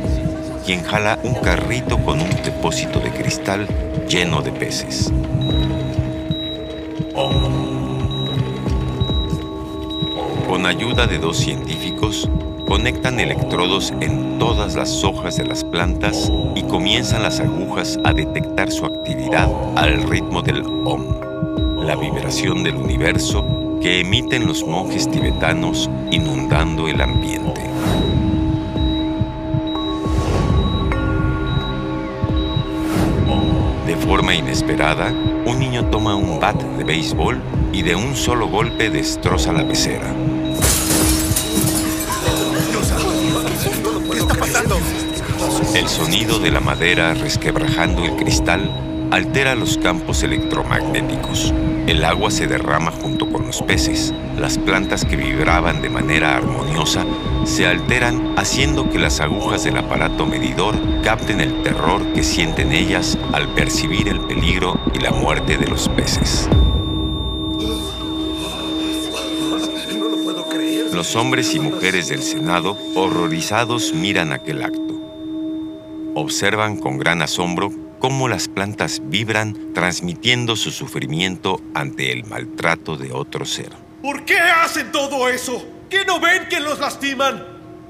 quien 0.66 0.84
jala 0.84 1.20
un 1.24 1.36
carrito 1.36 1.98
con 2.04 2.22
un 2.22 2.30
depósito 2.44 3.00
de 3.00 3.12
cristal 3.12 3.68
lleno 4.08 4.42
de 4.42 4.52
peces. 4.52 5.12
Con 10.48 10.66
ayuda 10.66 11.08
de 11.08 11.18
dos 11.18 11.38
científicos, 11.38 12.30
conectan 12.68 13.20
electrodos 13.20 13.94
en 14.02 14.38
todas 14.40 14.76
las 14.76 15.04
hojas 15.04 15.38
de 15.38 15.46
las 15.46 15.64
plantas 15.64 16.32
y 16.56 16.64
comienzan 16.64 17.24
las 17.24 17.40
agujas 17.40 18.00
a 18.04 18.14
detectar 18.14 18.72
su 18.72 18.86
actividad 18.86 19.50
al 19.76 20.04
ritmo 20.04 20.42
del 20.42 20.64
OM, 20.86 21.33
la 21.84 21.96
vibración 21.98 22.64
del 22.64 22.78
universo 22.78 23.46
que 23.82 24.00
emiten 24.00 24.48
los 24.48 24.66
monjes 24.66 25.10
tibetanos 25.12 25.90
inundando 26.12 26.88
el 26.88 27.02
ambiente. 27.02 27.62
De 33.86 33.96
forma 33.98 34.34
inesperada, 34.34 35.14
un 35.46 35.60
niño 35.60 35.86
toma 35.90 36.16
un 36.16 36.40
bat 36.40 36.62
de 36.62 36.84
béisbol 36.86 37.42
y 37.74 37.82
de 37.82 37.96
un 37.96 38.16
solo 38.16 38.48
golpe 38.48 38.90
destroza 38.90 39.52
la 39.52 39.68
pecera. 39.68 40.14
El 45.76 45.88
sonido 45.90 46.40
de 46.40 46.52
la 46.52 46.62
madera 46.62 47.14
resquebrajando 47.14 48.06
el 48.06 48.16
cristal 48.16 48.93
altera 49.14 49.54
los 49.54 49.78
campos 49.78 50.24
electromagnéticos. 50.24 51.54
El 51.86 52.04
agua 52.04 52.32
se 52.32 52.48
derrama 52.48 52.90
junto 52.90 53.32
con 53.32 53.46
los 53.46 53.62
peces. 53.62 54.12
Las 54.40 54.58
plantas 54.58 55.06
que 55.06 55.16
vibraban 55.16 55.84
de 55.84 55.90
manera 55.90 56.36
armoniosa 56.36 57.06
se 57.46 57.68
alteran 57.68 58.34
haciendo 58.38 58.90
que 58.90 58.98
las 58.98 59.20
agujas 59.20 59.66
del 59.66 59.78
aparato 59.78 60.26
medidor 60.26 60.76
capten 61.04 61.42
el 61.42 61.62
terror 61.62 62.02
que 62.14 62.24
sienten 62.24 62.72
ellas 62.72 63.16
al 63.34 63.48
percibir 63.50 64.08
el 64.08 64.20
peligro 64.20 64.80
y 64.96 65.00
la 65.00 65.12
muerte 65.12 65.58
de 65.58 65.68
los 65.68 65.90
peces. 65.90 66.50
Los 70.92 71.16
hombres 71.16 71.54
y 71.54 71.60
mujeres 71.60 72.08
del 72.08 72.24
Senado, 72.24 72.76
horrorizados, 72.96 73.94
miran 73.94 74.32
aquel 74.32 74.64
acto. 74.64 75.00
Observan 76.16 76.78
con 76.78 76.98
gran 76.98 77.22
asombro 77.22 77.83
cómo 78.04 78.28
las 78.28 78.50
plantas 78.50 79.02
vibran 79.06 79.72
transmitiendo 79.74 80.58
su 80.58 80.72
sufrimiento 80.72 81.62
ante 81.74 82.12
el 82.12 82.26
maltrato 82.26 82.98
de 82.98 83.14
otro 83.14 83.46
ser. 83.46 83.70
¿Por 84.02 84.26
qué 84.26 84.38
hacen 84.38 84.92
todo 84.92 85.30
eso? 85.30 85.66
¿Qué 85.90 86.04
no 86.04 86.20
ven 86.20 86.50
que 86.50 86.60
los 86.60 86.80
lastiman? 86.80 87.42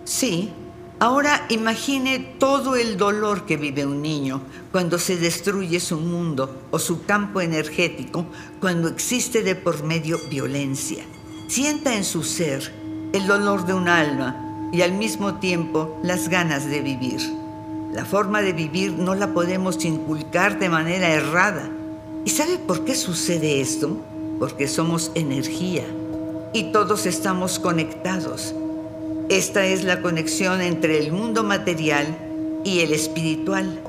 Sí. 0.04 0.52
Ahora 1.00 1.48
imagine 1.50 2.20
todo 2.38 2.76
el 2.76 2.96
dolor 2.96 3.48
que 3.48 3.58
vive 3.58 3.88
un 3.88 4.04
niño 4.04 4.44
cuando 4.72 5.00
se 5.00 5.18
destruye 5.18 5.80
su 5.80 5.98
mundo 5.98 6.62
o 6.70 6.78
su 6.78 7.06
campo 7.06 7.42
energético, 7.42 8.28
cuando 8.60 8.90
existe 8.90 9.42
de 9.42 9.56
por 9.56 9.84
medio 9.84 10.20
violencia. 10.30 11.04
Sienta 11.48 11.96
en 11.96 12.04
su 12.04 12.22
ser 12.22 12.72
el 13.14 13.26
dolor 13.26 13.66
de 13.66 13.74
un 13.74 13.90
alma 13.90 14.70
y 14.72 14.84
al 14.84 14.92
mismo 14.92 15.40
tiempo 15.40 16.00
las 16.04 16.30
ganas 16.30 16.70
de 16.70 16.82
vivir. 16.82 17.43
La 17.94 18.06
forma 18.06 18.42
de 18.42 18.54
vivir 18.54 18.94
no 18.94 19.14
la 19.14 19.34
podemos 19.34 19.86
inculcar 19.86 20.58
de 20.58 20.68
manera 20.68 21.10
errada. 21.10 21.70
¿Y 22.26 22.32
sabe 22.32 22.58
por 22.58 22.86
qué 22.86 22.96
sucede 22.96 23.62
esto? 23.62 23.98
Porque 24.40 24.68
somos 24.68 25.12
energía 25.14 25.84
y 26.54 26.72
todos 26.72 27.06
estamos 27.06 27.60
conectados. 27.60 28.56
Esta 29.30 29.66
es 29.66 29.84
la 29.84 30.02
conexión 30.02 30.62
entre 30.62 30.98
el 30.98 31.12
mundo 31.12 31.44
material 31.44 32.08
y 32.64 32.80
el 32.80 32.94
espiritual. 32.94 33.80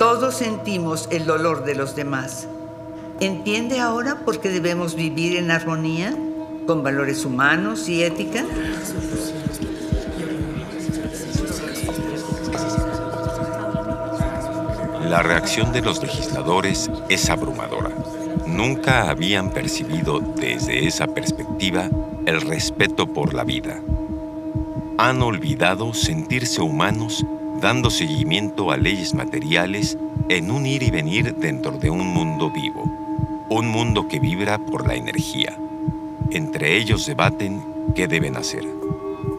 Todos 0.00 0.34
sentimos 0.34 1.08
el 1.12 1.26
dolor 1.26 1.64
de 1.64 1.76
los 1.76 1.94
demás. 1.94 2.48
¿Entiende 3.20 3.78
ahora 3.78 4.24
por 4.24 4.40
qué 4.40 4.48
debemos 4.48 4.96
vivir 4.96 5.36
en 5.36 5.52
armonía, 5.52 6.16
con 6.66 6.82
valores 6.82 7.24
humanos 7.24 7.88
y 7.88 8.02
ética? 8.02 8.44
La 15.10 15.24
reacción 15.24 15.72
de 15.72 15.80
los 15.80 16.00
legisladores 16.00 16.88
es 17.08 17.30
abrumadora. 17.30 17.90
Nunca 18.46 19.10
habían 19.10 19.50
percibido 19.50 20.20
desde 20.20 20.86
esa 20.86 21.08
perspectiva 21.08 21.90
el 22.26 22.40
respeto 22.40 23.12
por 23.12 23.34
la 23.34 23.42
vida. 23.42 23.82
Han 24.98 25.20
olvidado 25.20 25.94
sentirse 25.94 26.62
humanos 26.62 27.26
dando 27.60 27.90
seguimiento 27.90 28.70
a 28.70 28.76
leyes 28.76 29.12
materiales 29.12 29.98
en 30.28 30.48
un 30.52 30.64
ir 30.64 30.84
y 30.84 30.92
venir 30.92 31.34
dentro 31.34 31.72
de 31.72 31.90
un 31.90 32.06
mundo 32.06 32.48
vivo, 32.48 32.84
un 33.48 33.66
mundo 33.66 34.06
que 34.06 34.20
vibra 34.20 34.58
por 34.58 34.86
la 34.86 34.94
energía. 34.94 35.58
Entre 36.30 36.76
ellos 36.76 37.04
debaten 37.06 37.60
qué 37.96 38.06
deben 38.06 38.36
hacer. 38.36 38.64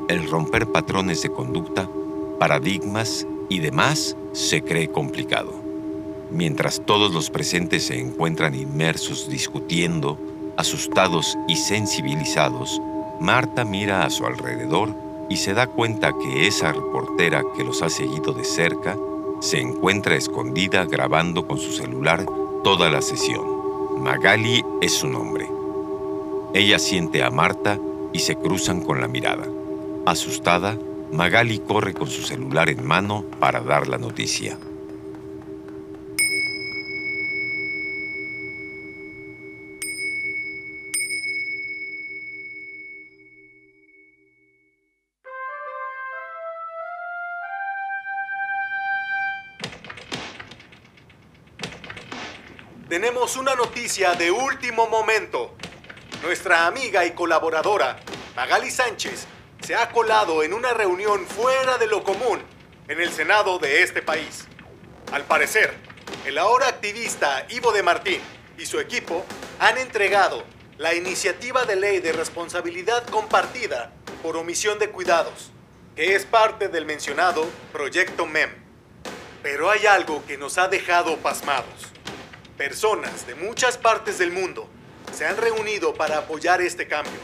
El 0.09 0.29
romper 0.29 0.69
patrones 0.69 1.21
de 1.21 1.31
conducta, 1.31 1.87
paradigmas 2.39 3.25
y 3.47 3.59
demás 3.59 4.17
se 4.33 4.61
cree 4.61 4.89
complicado. 4.89 5.60
Mientras 6.31 6.81
todos 6.85 7.13
los 7.13 7.29
presentes 7.29 7.87
se 7.87 7.99
encuentran 7.99 8.55
inmersos 8.55 9.29
discutiendo, 9.29 10.17
asustados 10.55 11.37
y 11.47 11.57
sensibilizados, 11.57 12.81
Marta 13.19 13.65
mira 13.65 14.05
a 14.05 14.09
su 14.09 14.25
alrededor 14.25 14.95
y 15.29 15.37
se 15.37 15.53
da 15.53 15.67
cuenta 15.67 16.13
que 16.17 16.47
esa 16.47 16.71
reportera 16.71 17.43
que 17.55 17.63
los 17.63 17.81
ha 17.81 17.89
seguido 17.89 18.33
de 18.33 18.45
cerca 18.45 18.97
se 19.41 19.59
encuentra 19.59 20.15
escondida 20.15 20.85
grabando 20.85 21.47
con 21.47 21.57
su 21.57 21.71
celular 21.71 22.25
toda 22.63 22.89
la 22.89 23.01
sesión. 23.01 24.01
Magali 24.01 24.63
es 24.81 24.93
su 24.93 25.07
nombre. 25.07 25.47
Ella 26.53 26.79
siente 26.79 27.23
a 27.23 27.29
Marta 27.29 27.77
y 28.13 28.19
se 28.19 28.35
cruzan 28.35 28.81
con 28.81 29.01
la 29.01 29.07
mirada. 29.07 29.47
Asustada, 30.05 30.77
Magali 31.11 31.59
corre 31.59 31.93
con 31.93 32.07
su 32.07 32.21
celular 32.21 32.69
en 32.69 32.85
mano 32.85 33.25
para 33.39 33.59
dar 33.61 33.87
la 33.87 33.97
noticia. 33.97 34.57
Una 53.41 53.55
noticia 53.55 54.13
de 54.13 54.29
último 54.29 54.85
momento. 54.85 55.55
Nuestra 56.21 56.67
amiga 56.67 57.07
y 57.07 57.13
colaboradora, 57.13 57.99
Magali 58.35 58.69
Sánchez, 58.69 59.25
se 59.63 59.73
ha 59.73 59.89
colado 59.89 60.43
en 60.43 60.53
una 60.53 60.73
reunión 60.73 61.25
fuera 61.25 61.79
de 61.79 61.87
lo 61.87 62.03
común 62.03 62.39
en 62.87 63.01
el 63.01 63.11
Senado 63.11 63.57
de 63.57 63.81
este 63.81 64.03
país. 64.03 64.45
Al 65.11 65.23
parecer, 65.23 65.73
el 66.23 66.37
ahora 66.37 66.67
activista 66.67 67.47
Ivo 67.49 67.71
de 67.71 67.81
Martín 67.81 68.21
y 68.59 68.67
su 68.67 68.79
equipo 68.79 69.25
han 69.57 69.79
entregado 69.79 70.43
la 70.77 70.93
iniciativa 70.93 71.65
de 71.65 71.77
ley 71.77 71.99
de 71.99 72.11
responsabilidad 72.11 73.07
compartida 73.07 73.91
por 74.21 74.37
omisión 74.37 74.77
de 74.77 74.91
cuidados, 74.91 75.49
que 75.95 76.13
es 76.13 76.27
parte 76.27 76.67
del 76.67 76.85
mencionado 76.85 77.49
Proyecto 77.71 78.27
MEM. 78.27 78.51
Pero 79.41 79.71
hay 79.71 79.87
algo 79.87 80.23
que 80.27 80.37
nos 80.37 80.59
ha 80.59 80.67
dejado 80.67 81.17
pasmados. 81.17 81.90
Personas 82.61 83.25
de 83.25 83.33
muchas 83.33 83.79
partes 83.79 84.19
del 84.19 84.31
mundo 84.31 84.69
se 85.11 85.25
han 85.25 85.35
reunido 85.35 85.95
para 85.95 86.19
apoyar 86.19 86.61
este 86.61 86.87
cambio. 86.87 87.19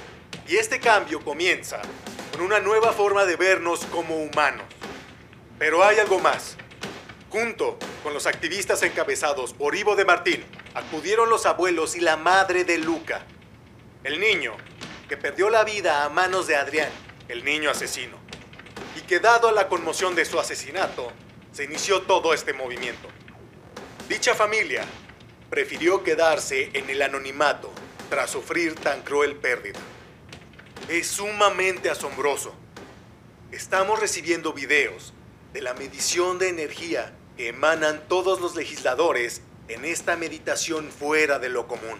Y 0.47 0.55
este 0.55 0.79
cambio 0.79 1.23
comienza 1.23 1.79
con 2.31 2.41
una 2.41 2.59
nueva 2.59 2.91
forma 2.91 3.23
de 3.23 3.35
vernos 3.35 3.85
como 3.91 4.15
humanos. 4.15 4.65
Pero 5.59 5.83
hay 5.83 5.99
algo 5.99 6.17
más. 6.17 6.57
Junto 7.29 7.77
con 8.01 8.15
los 8.15 8.25
activistas 8.25 8.81
encabezados 8.81 9.53
por 9.53 9.75
Ivo 9.75 9.95
de 9.95 10.05
Martín, 10.05 10.43
acudieron 10.73 11.29
los 11.29 11.45
abuelos 11.45 11.95
y 11.95 11.99
la 11.99 12.17
madre 12.17 12.63
de 12.63 12.79
Luca, 12.79 13.23
el 14.03 14.19
niño 14.19 14.57
que 15.07 15.17
perdió 15.17 15.51
la 15.51 15.63
vida 15.63 16.03
a 16.03 16.09
manos 16.09 16.47
de 16.47 16.55
Adrián, 16.55 16.89
el 17.27 17.45
niño 17.45 17.69
asesino. 17.69 18.17
Y 18.95 19.01
que 19.01 19.19
dado 19.19 19.49
a 19.49 19.51
la 19.51 19.67
conmoción 19.67 20.15
de 20.15 20.25
su 20.25 20.39
asesinato, 20.39 21.11
se 21.51 21.65
inició 21.65 22.01
todo 22.01 22.33
este 22.33 22.53
movimiento. 22.53 23.07
Dicha 24.09 24.33
familia 24.33 24.83
prefirió 25.49 26.03
quedarse 26.03 26.71
en 26.73 26.89
el 26.89 27.01
anonimato 27.01 27.71
tras 28.09 28.31
sufrir 28.31 28.75
tan 28.75 29.01
cruel 29.01 29.35
pérdida. 29.35 29.79
Es 30.89 31.07
sumamente 31.07 31.89
asombroso. 31.89 32.53
Estamos 33.51 33.99
recibiendo 33.99 34.53
videos 34.53 35.13
de 35.53 35.61
la 35.61 35.73
medición 35.73 36.37
de 36.39 36.49
energía 36.49 37.13
que 37.37 37.49
emanan 37.49 38.03
todos 38.07 38.41
los 38.41 38.55
legisladores 38.55 39.41
en 39.67 39.85
esta 39.85 40.15
meditación 40.15 40.91
fuera 40.91 41.39
de 41.39 41.49
lo 41.49 41.67
común. 41.67 41.99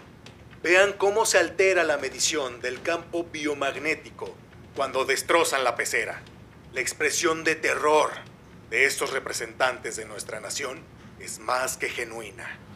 Vean 0.63 0.93
cómo 0.93 1.25
se 1.25 1.37
altera 1.37 1.83
la 1.83 1.97
medición 1.97 2.61
del 2.61 2.81
campo 2.81 3.25
biomagnético 3.31 4.35
cuando 4.75 5.05
destrozan 5.05 5.63
la 5.63 5.75
pecera. 5.75 6.21
La 6.73 6.81
expresión 6.81 7.43
de 7.43 7.55
terror, 7.55 8.11
de 8.69 8.85
estos 8.85 9.11
representantes 9.11 9.95
de 9.95 10.05
nuestra 10.05 10.39
nación 10.39 10.81
es 11.19 11.39
más 11.39 11.77
que 11.77 11.89
genuina. 11.89 12.66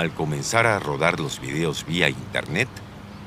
Al 0.00 0.14
comenzar 0.14 0.66
a 0.66 0.78
rodar 0.78 1.20
los 1.20 1.42
videos 1.42 1.84
vía 1.84 2.08
Internet, 2.08 2.70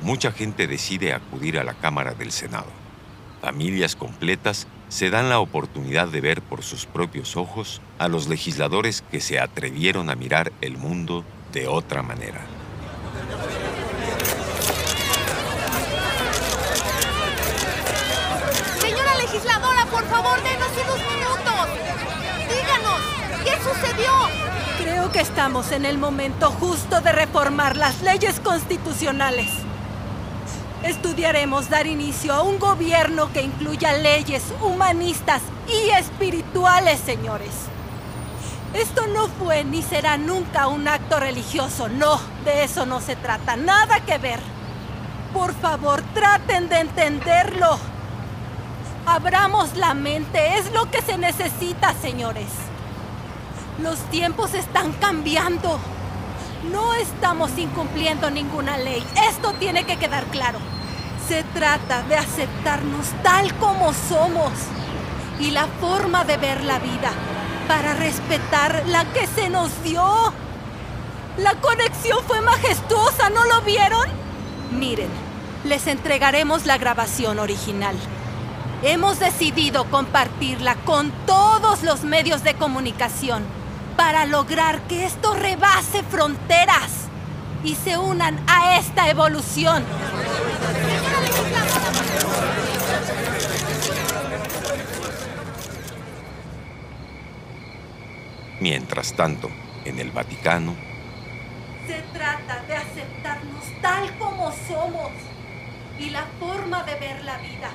mucha 0.01 0.31
gente 0.31 0.65
decide 0.65 1.13
acudir 1.13 1.59
a 1.59 1.63
la 1.63 1.75
Cámara 1.75 2.15
del 2.15 2.31
Senado. 2.31 2.65
Familias 3.41 3.95
completas 3.95 4.65
se 4.89 5.11
dan 5.11 5.29
la 5.29 5.37
oportunidad 5.37 6.07
de 6.07 6.19
ver 6.19 6.41
por 6.41 6.63
sus 6.63 6.87
propios 6.87 7.37
ojos 7.37 7.79
a 7.99 8.07
los 8.07 8.27
legisladores 8.27 9.03
que 9.11 9.21
se 9.21 9.39
atrevieron 9.39 10.09
a 10.09 10.15
mirar 10.15 10.51
el 10.61 10.79
mundo 10.79 11.23
de 11.51 11.67
otra 11.67 12.01
manera. 12.01 12.41
Señora 18.79 19.17
legisladora, 19.19 19.85
por 19.91 20.03
favor, 20.05 20.41
denos 20.41 20.71
unos 20.83 20.99
minutos. 21.13 21.67
Díganos, 22.49 22.99
¿qué 23.43 23.57
sucedió? 23.61 24.62
Creo 25.03 25.11
que 25.11 25.19
estamos 25.19 25.73
en 25.73 25.83
el 25.83 25.97
momento 25.97 26.49
justo 26.49 27.01
de 27.01 27.11
reformar 27.11 27.75
las 27.75 28.01
leyes 28.03 28.39
constitucionales. 28.39 29.49
Estudiaremos 30.81 31.69
dar 31.69 31.87
inicio 31.87 32.33
a 32.33 32.41
un 32.41 32.57
gobierno 32.57 33.29
que 33.33 33.41
incluya 33.41 33.91
leyes 33.91 34.43
humanistas 34.61 35.41
y 35.67 35.89
espirituales, 35.89 37.01
señores. 37.01 37.49
Esto 38.73 39.05
no 39.07 39.27
fue 39.27 39.65
ni 39.65 39.81
será 39.81 40.17
nunca 40.17 40.67
un 40.67 40.87
acto 40.87 41.19
religioso, 41.19 41.89
no, 41.89 42.17
de 42.45 42.63
eso 42.63 42.85
no 42.85 43.01
se 43.01 43.17
trata, 43.17 43.57
nada 43.57 43.99
que 44.05 44.17
ver. 44.19 44.39
Por 45.33 45.53
favor, 45.53 46.01
traten 46.13 46.69
de 46.69 46.79
entenderlo. 46.79 47.77
Abramos 49.05 49.75
la 49.75 49.95
mente, 49.95 50.59
es 50.59 50.71
lo 50.71 50.89
que 50.89 51.01
se 51.01 51.17
necesita, 51.17 51.93
señores. 52.01 52.47
Los 53.79 53.97
tiempos 54.11 54.53
están 54.53 54.93
cambiando. 54.93 55.79
No 56.71 56.93
estamos 56.93 57.57
incumpliendo 57.57 58.29
ninguna 58.29 58.77
ley. 58.77 59.03
Esto 59.29 59.53
tiene 59.53 59.85
que 59.85 59.97
quedar 59.97 60.25
claro. 60.25 60.59
Se 61.27 61.43
trata 61.43 62.03
de 62.03 62.15
aceptarnos 62.15 63.07
tal 63.23 63.53
como 63.55 63.93
somos 63.93 64.51
y 65.39 65.51
la 65.51 65.65
forma 65.81 66.23
de 66.23 66.37
ver 66.37 66.63
la 66.63 66.77
vida 66.79 67.11
para 67.67 67.95
respetar 67.95 68.83
la 68.87 69.05
que 69.05 69.25
se 69.25 69.49
nos 69.49 69.83
dio. 69.83 70.03
La 71.37 71.55
conexión 71.55 72.19
fue 72.27 72.41
majestuosa, 72.41 73.31
¿no 73.31 73.43
lo 73.45 73.61
vieron? 73.61 74.07
Miren, 74.77 75.09
les 75.63 75.87
entregaremos 75.87 76.67
la 76.67 76.77
grabación 76.77 77.39
original. 77.39 77.95
Hemos 78.83 79.19
decidido 79.19 79.85
compartirla 79.85 80.75
con 80.75 81.11
todos 81.25 81.81
los 81.81 82.03
medios 82.03 82.43
de 82.43 82.53
comunicación 82.53 83.62
para 83.95 84.25
lograr 84.25 84.81
que 84.87 85.05
esto 85.05 85.33
rebase 85.33 86.03
fronteras 86.03 87.07
y 87.63 87.75
se 87.75 87.97
unan 87.97 88.39
a 88.47 88.77
esta 88.77 89.09
evolución. 89.09 89.83
Mientras 98.59 99.13
tanto, 99.13 99.49
en 99.85 99.99
el 99.99 100.11
Vaticano, 100.11 100.75
Se 101.87 102.01
trata 102.13 102.63
de 102.65 102.77
aceptarnos 102.77 103.65
tal 103.81 104.17
como 104.17 104.53
somos 104.69 105.11
y 105.99 106.11
la 106.11 106.25
forma 106.39 106.83
de 106.83 106.95
ver 106.95 107.23
la 107.25 107.37
vida 107.39 107.71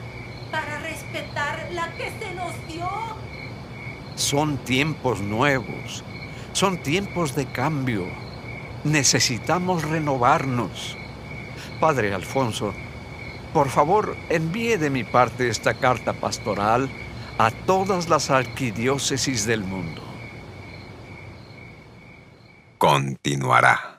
para 0.51 0.79
respetar 0.79 1.69
la 1.73 1.93
que 1.93 2.11
se 2.19 2.35
nos 2.35 2.67
dio. 2.67 3.28
Son 4.19 4.59
tiempos 4.59 5.23
nuevos, 5.23 6.05
son 6.53 6.83
tiempos 6.83 7.35
de 7.35 7.47
cambio. 7.47 8.05
Necesitamos 8.85 9.83
renovarnos. 9.83 10.97
Padre 11.81 12.13
Alfonso, 12.13 12.75
por 13.55 13.71
favor, 13.71 14.15
envíe 14.29 14.77
de 14.77 14.91
mi 14.91 15.05
parte 15.05 15.49
esta 15.49 15.73
carta 15.73 16.13
pastoral 16.13 16.91
a 17.39 17.51
todas 17.51 18.11
las 18.11 18.29
arquidiócesis 18.29 19.47
del 19.47 19.63
mundo. 19.65 20.09
continuará. 22.79 23.99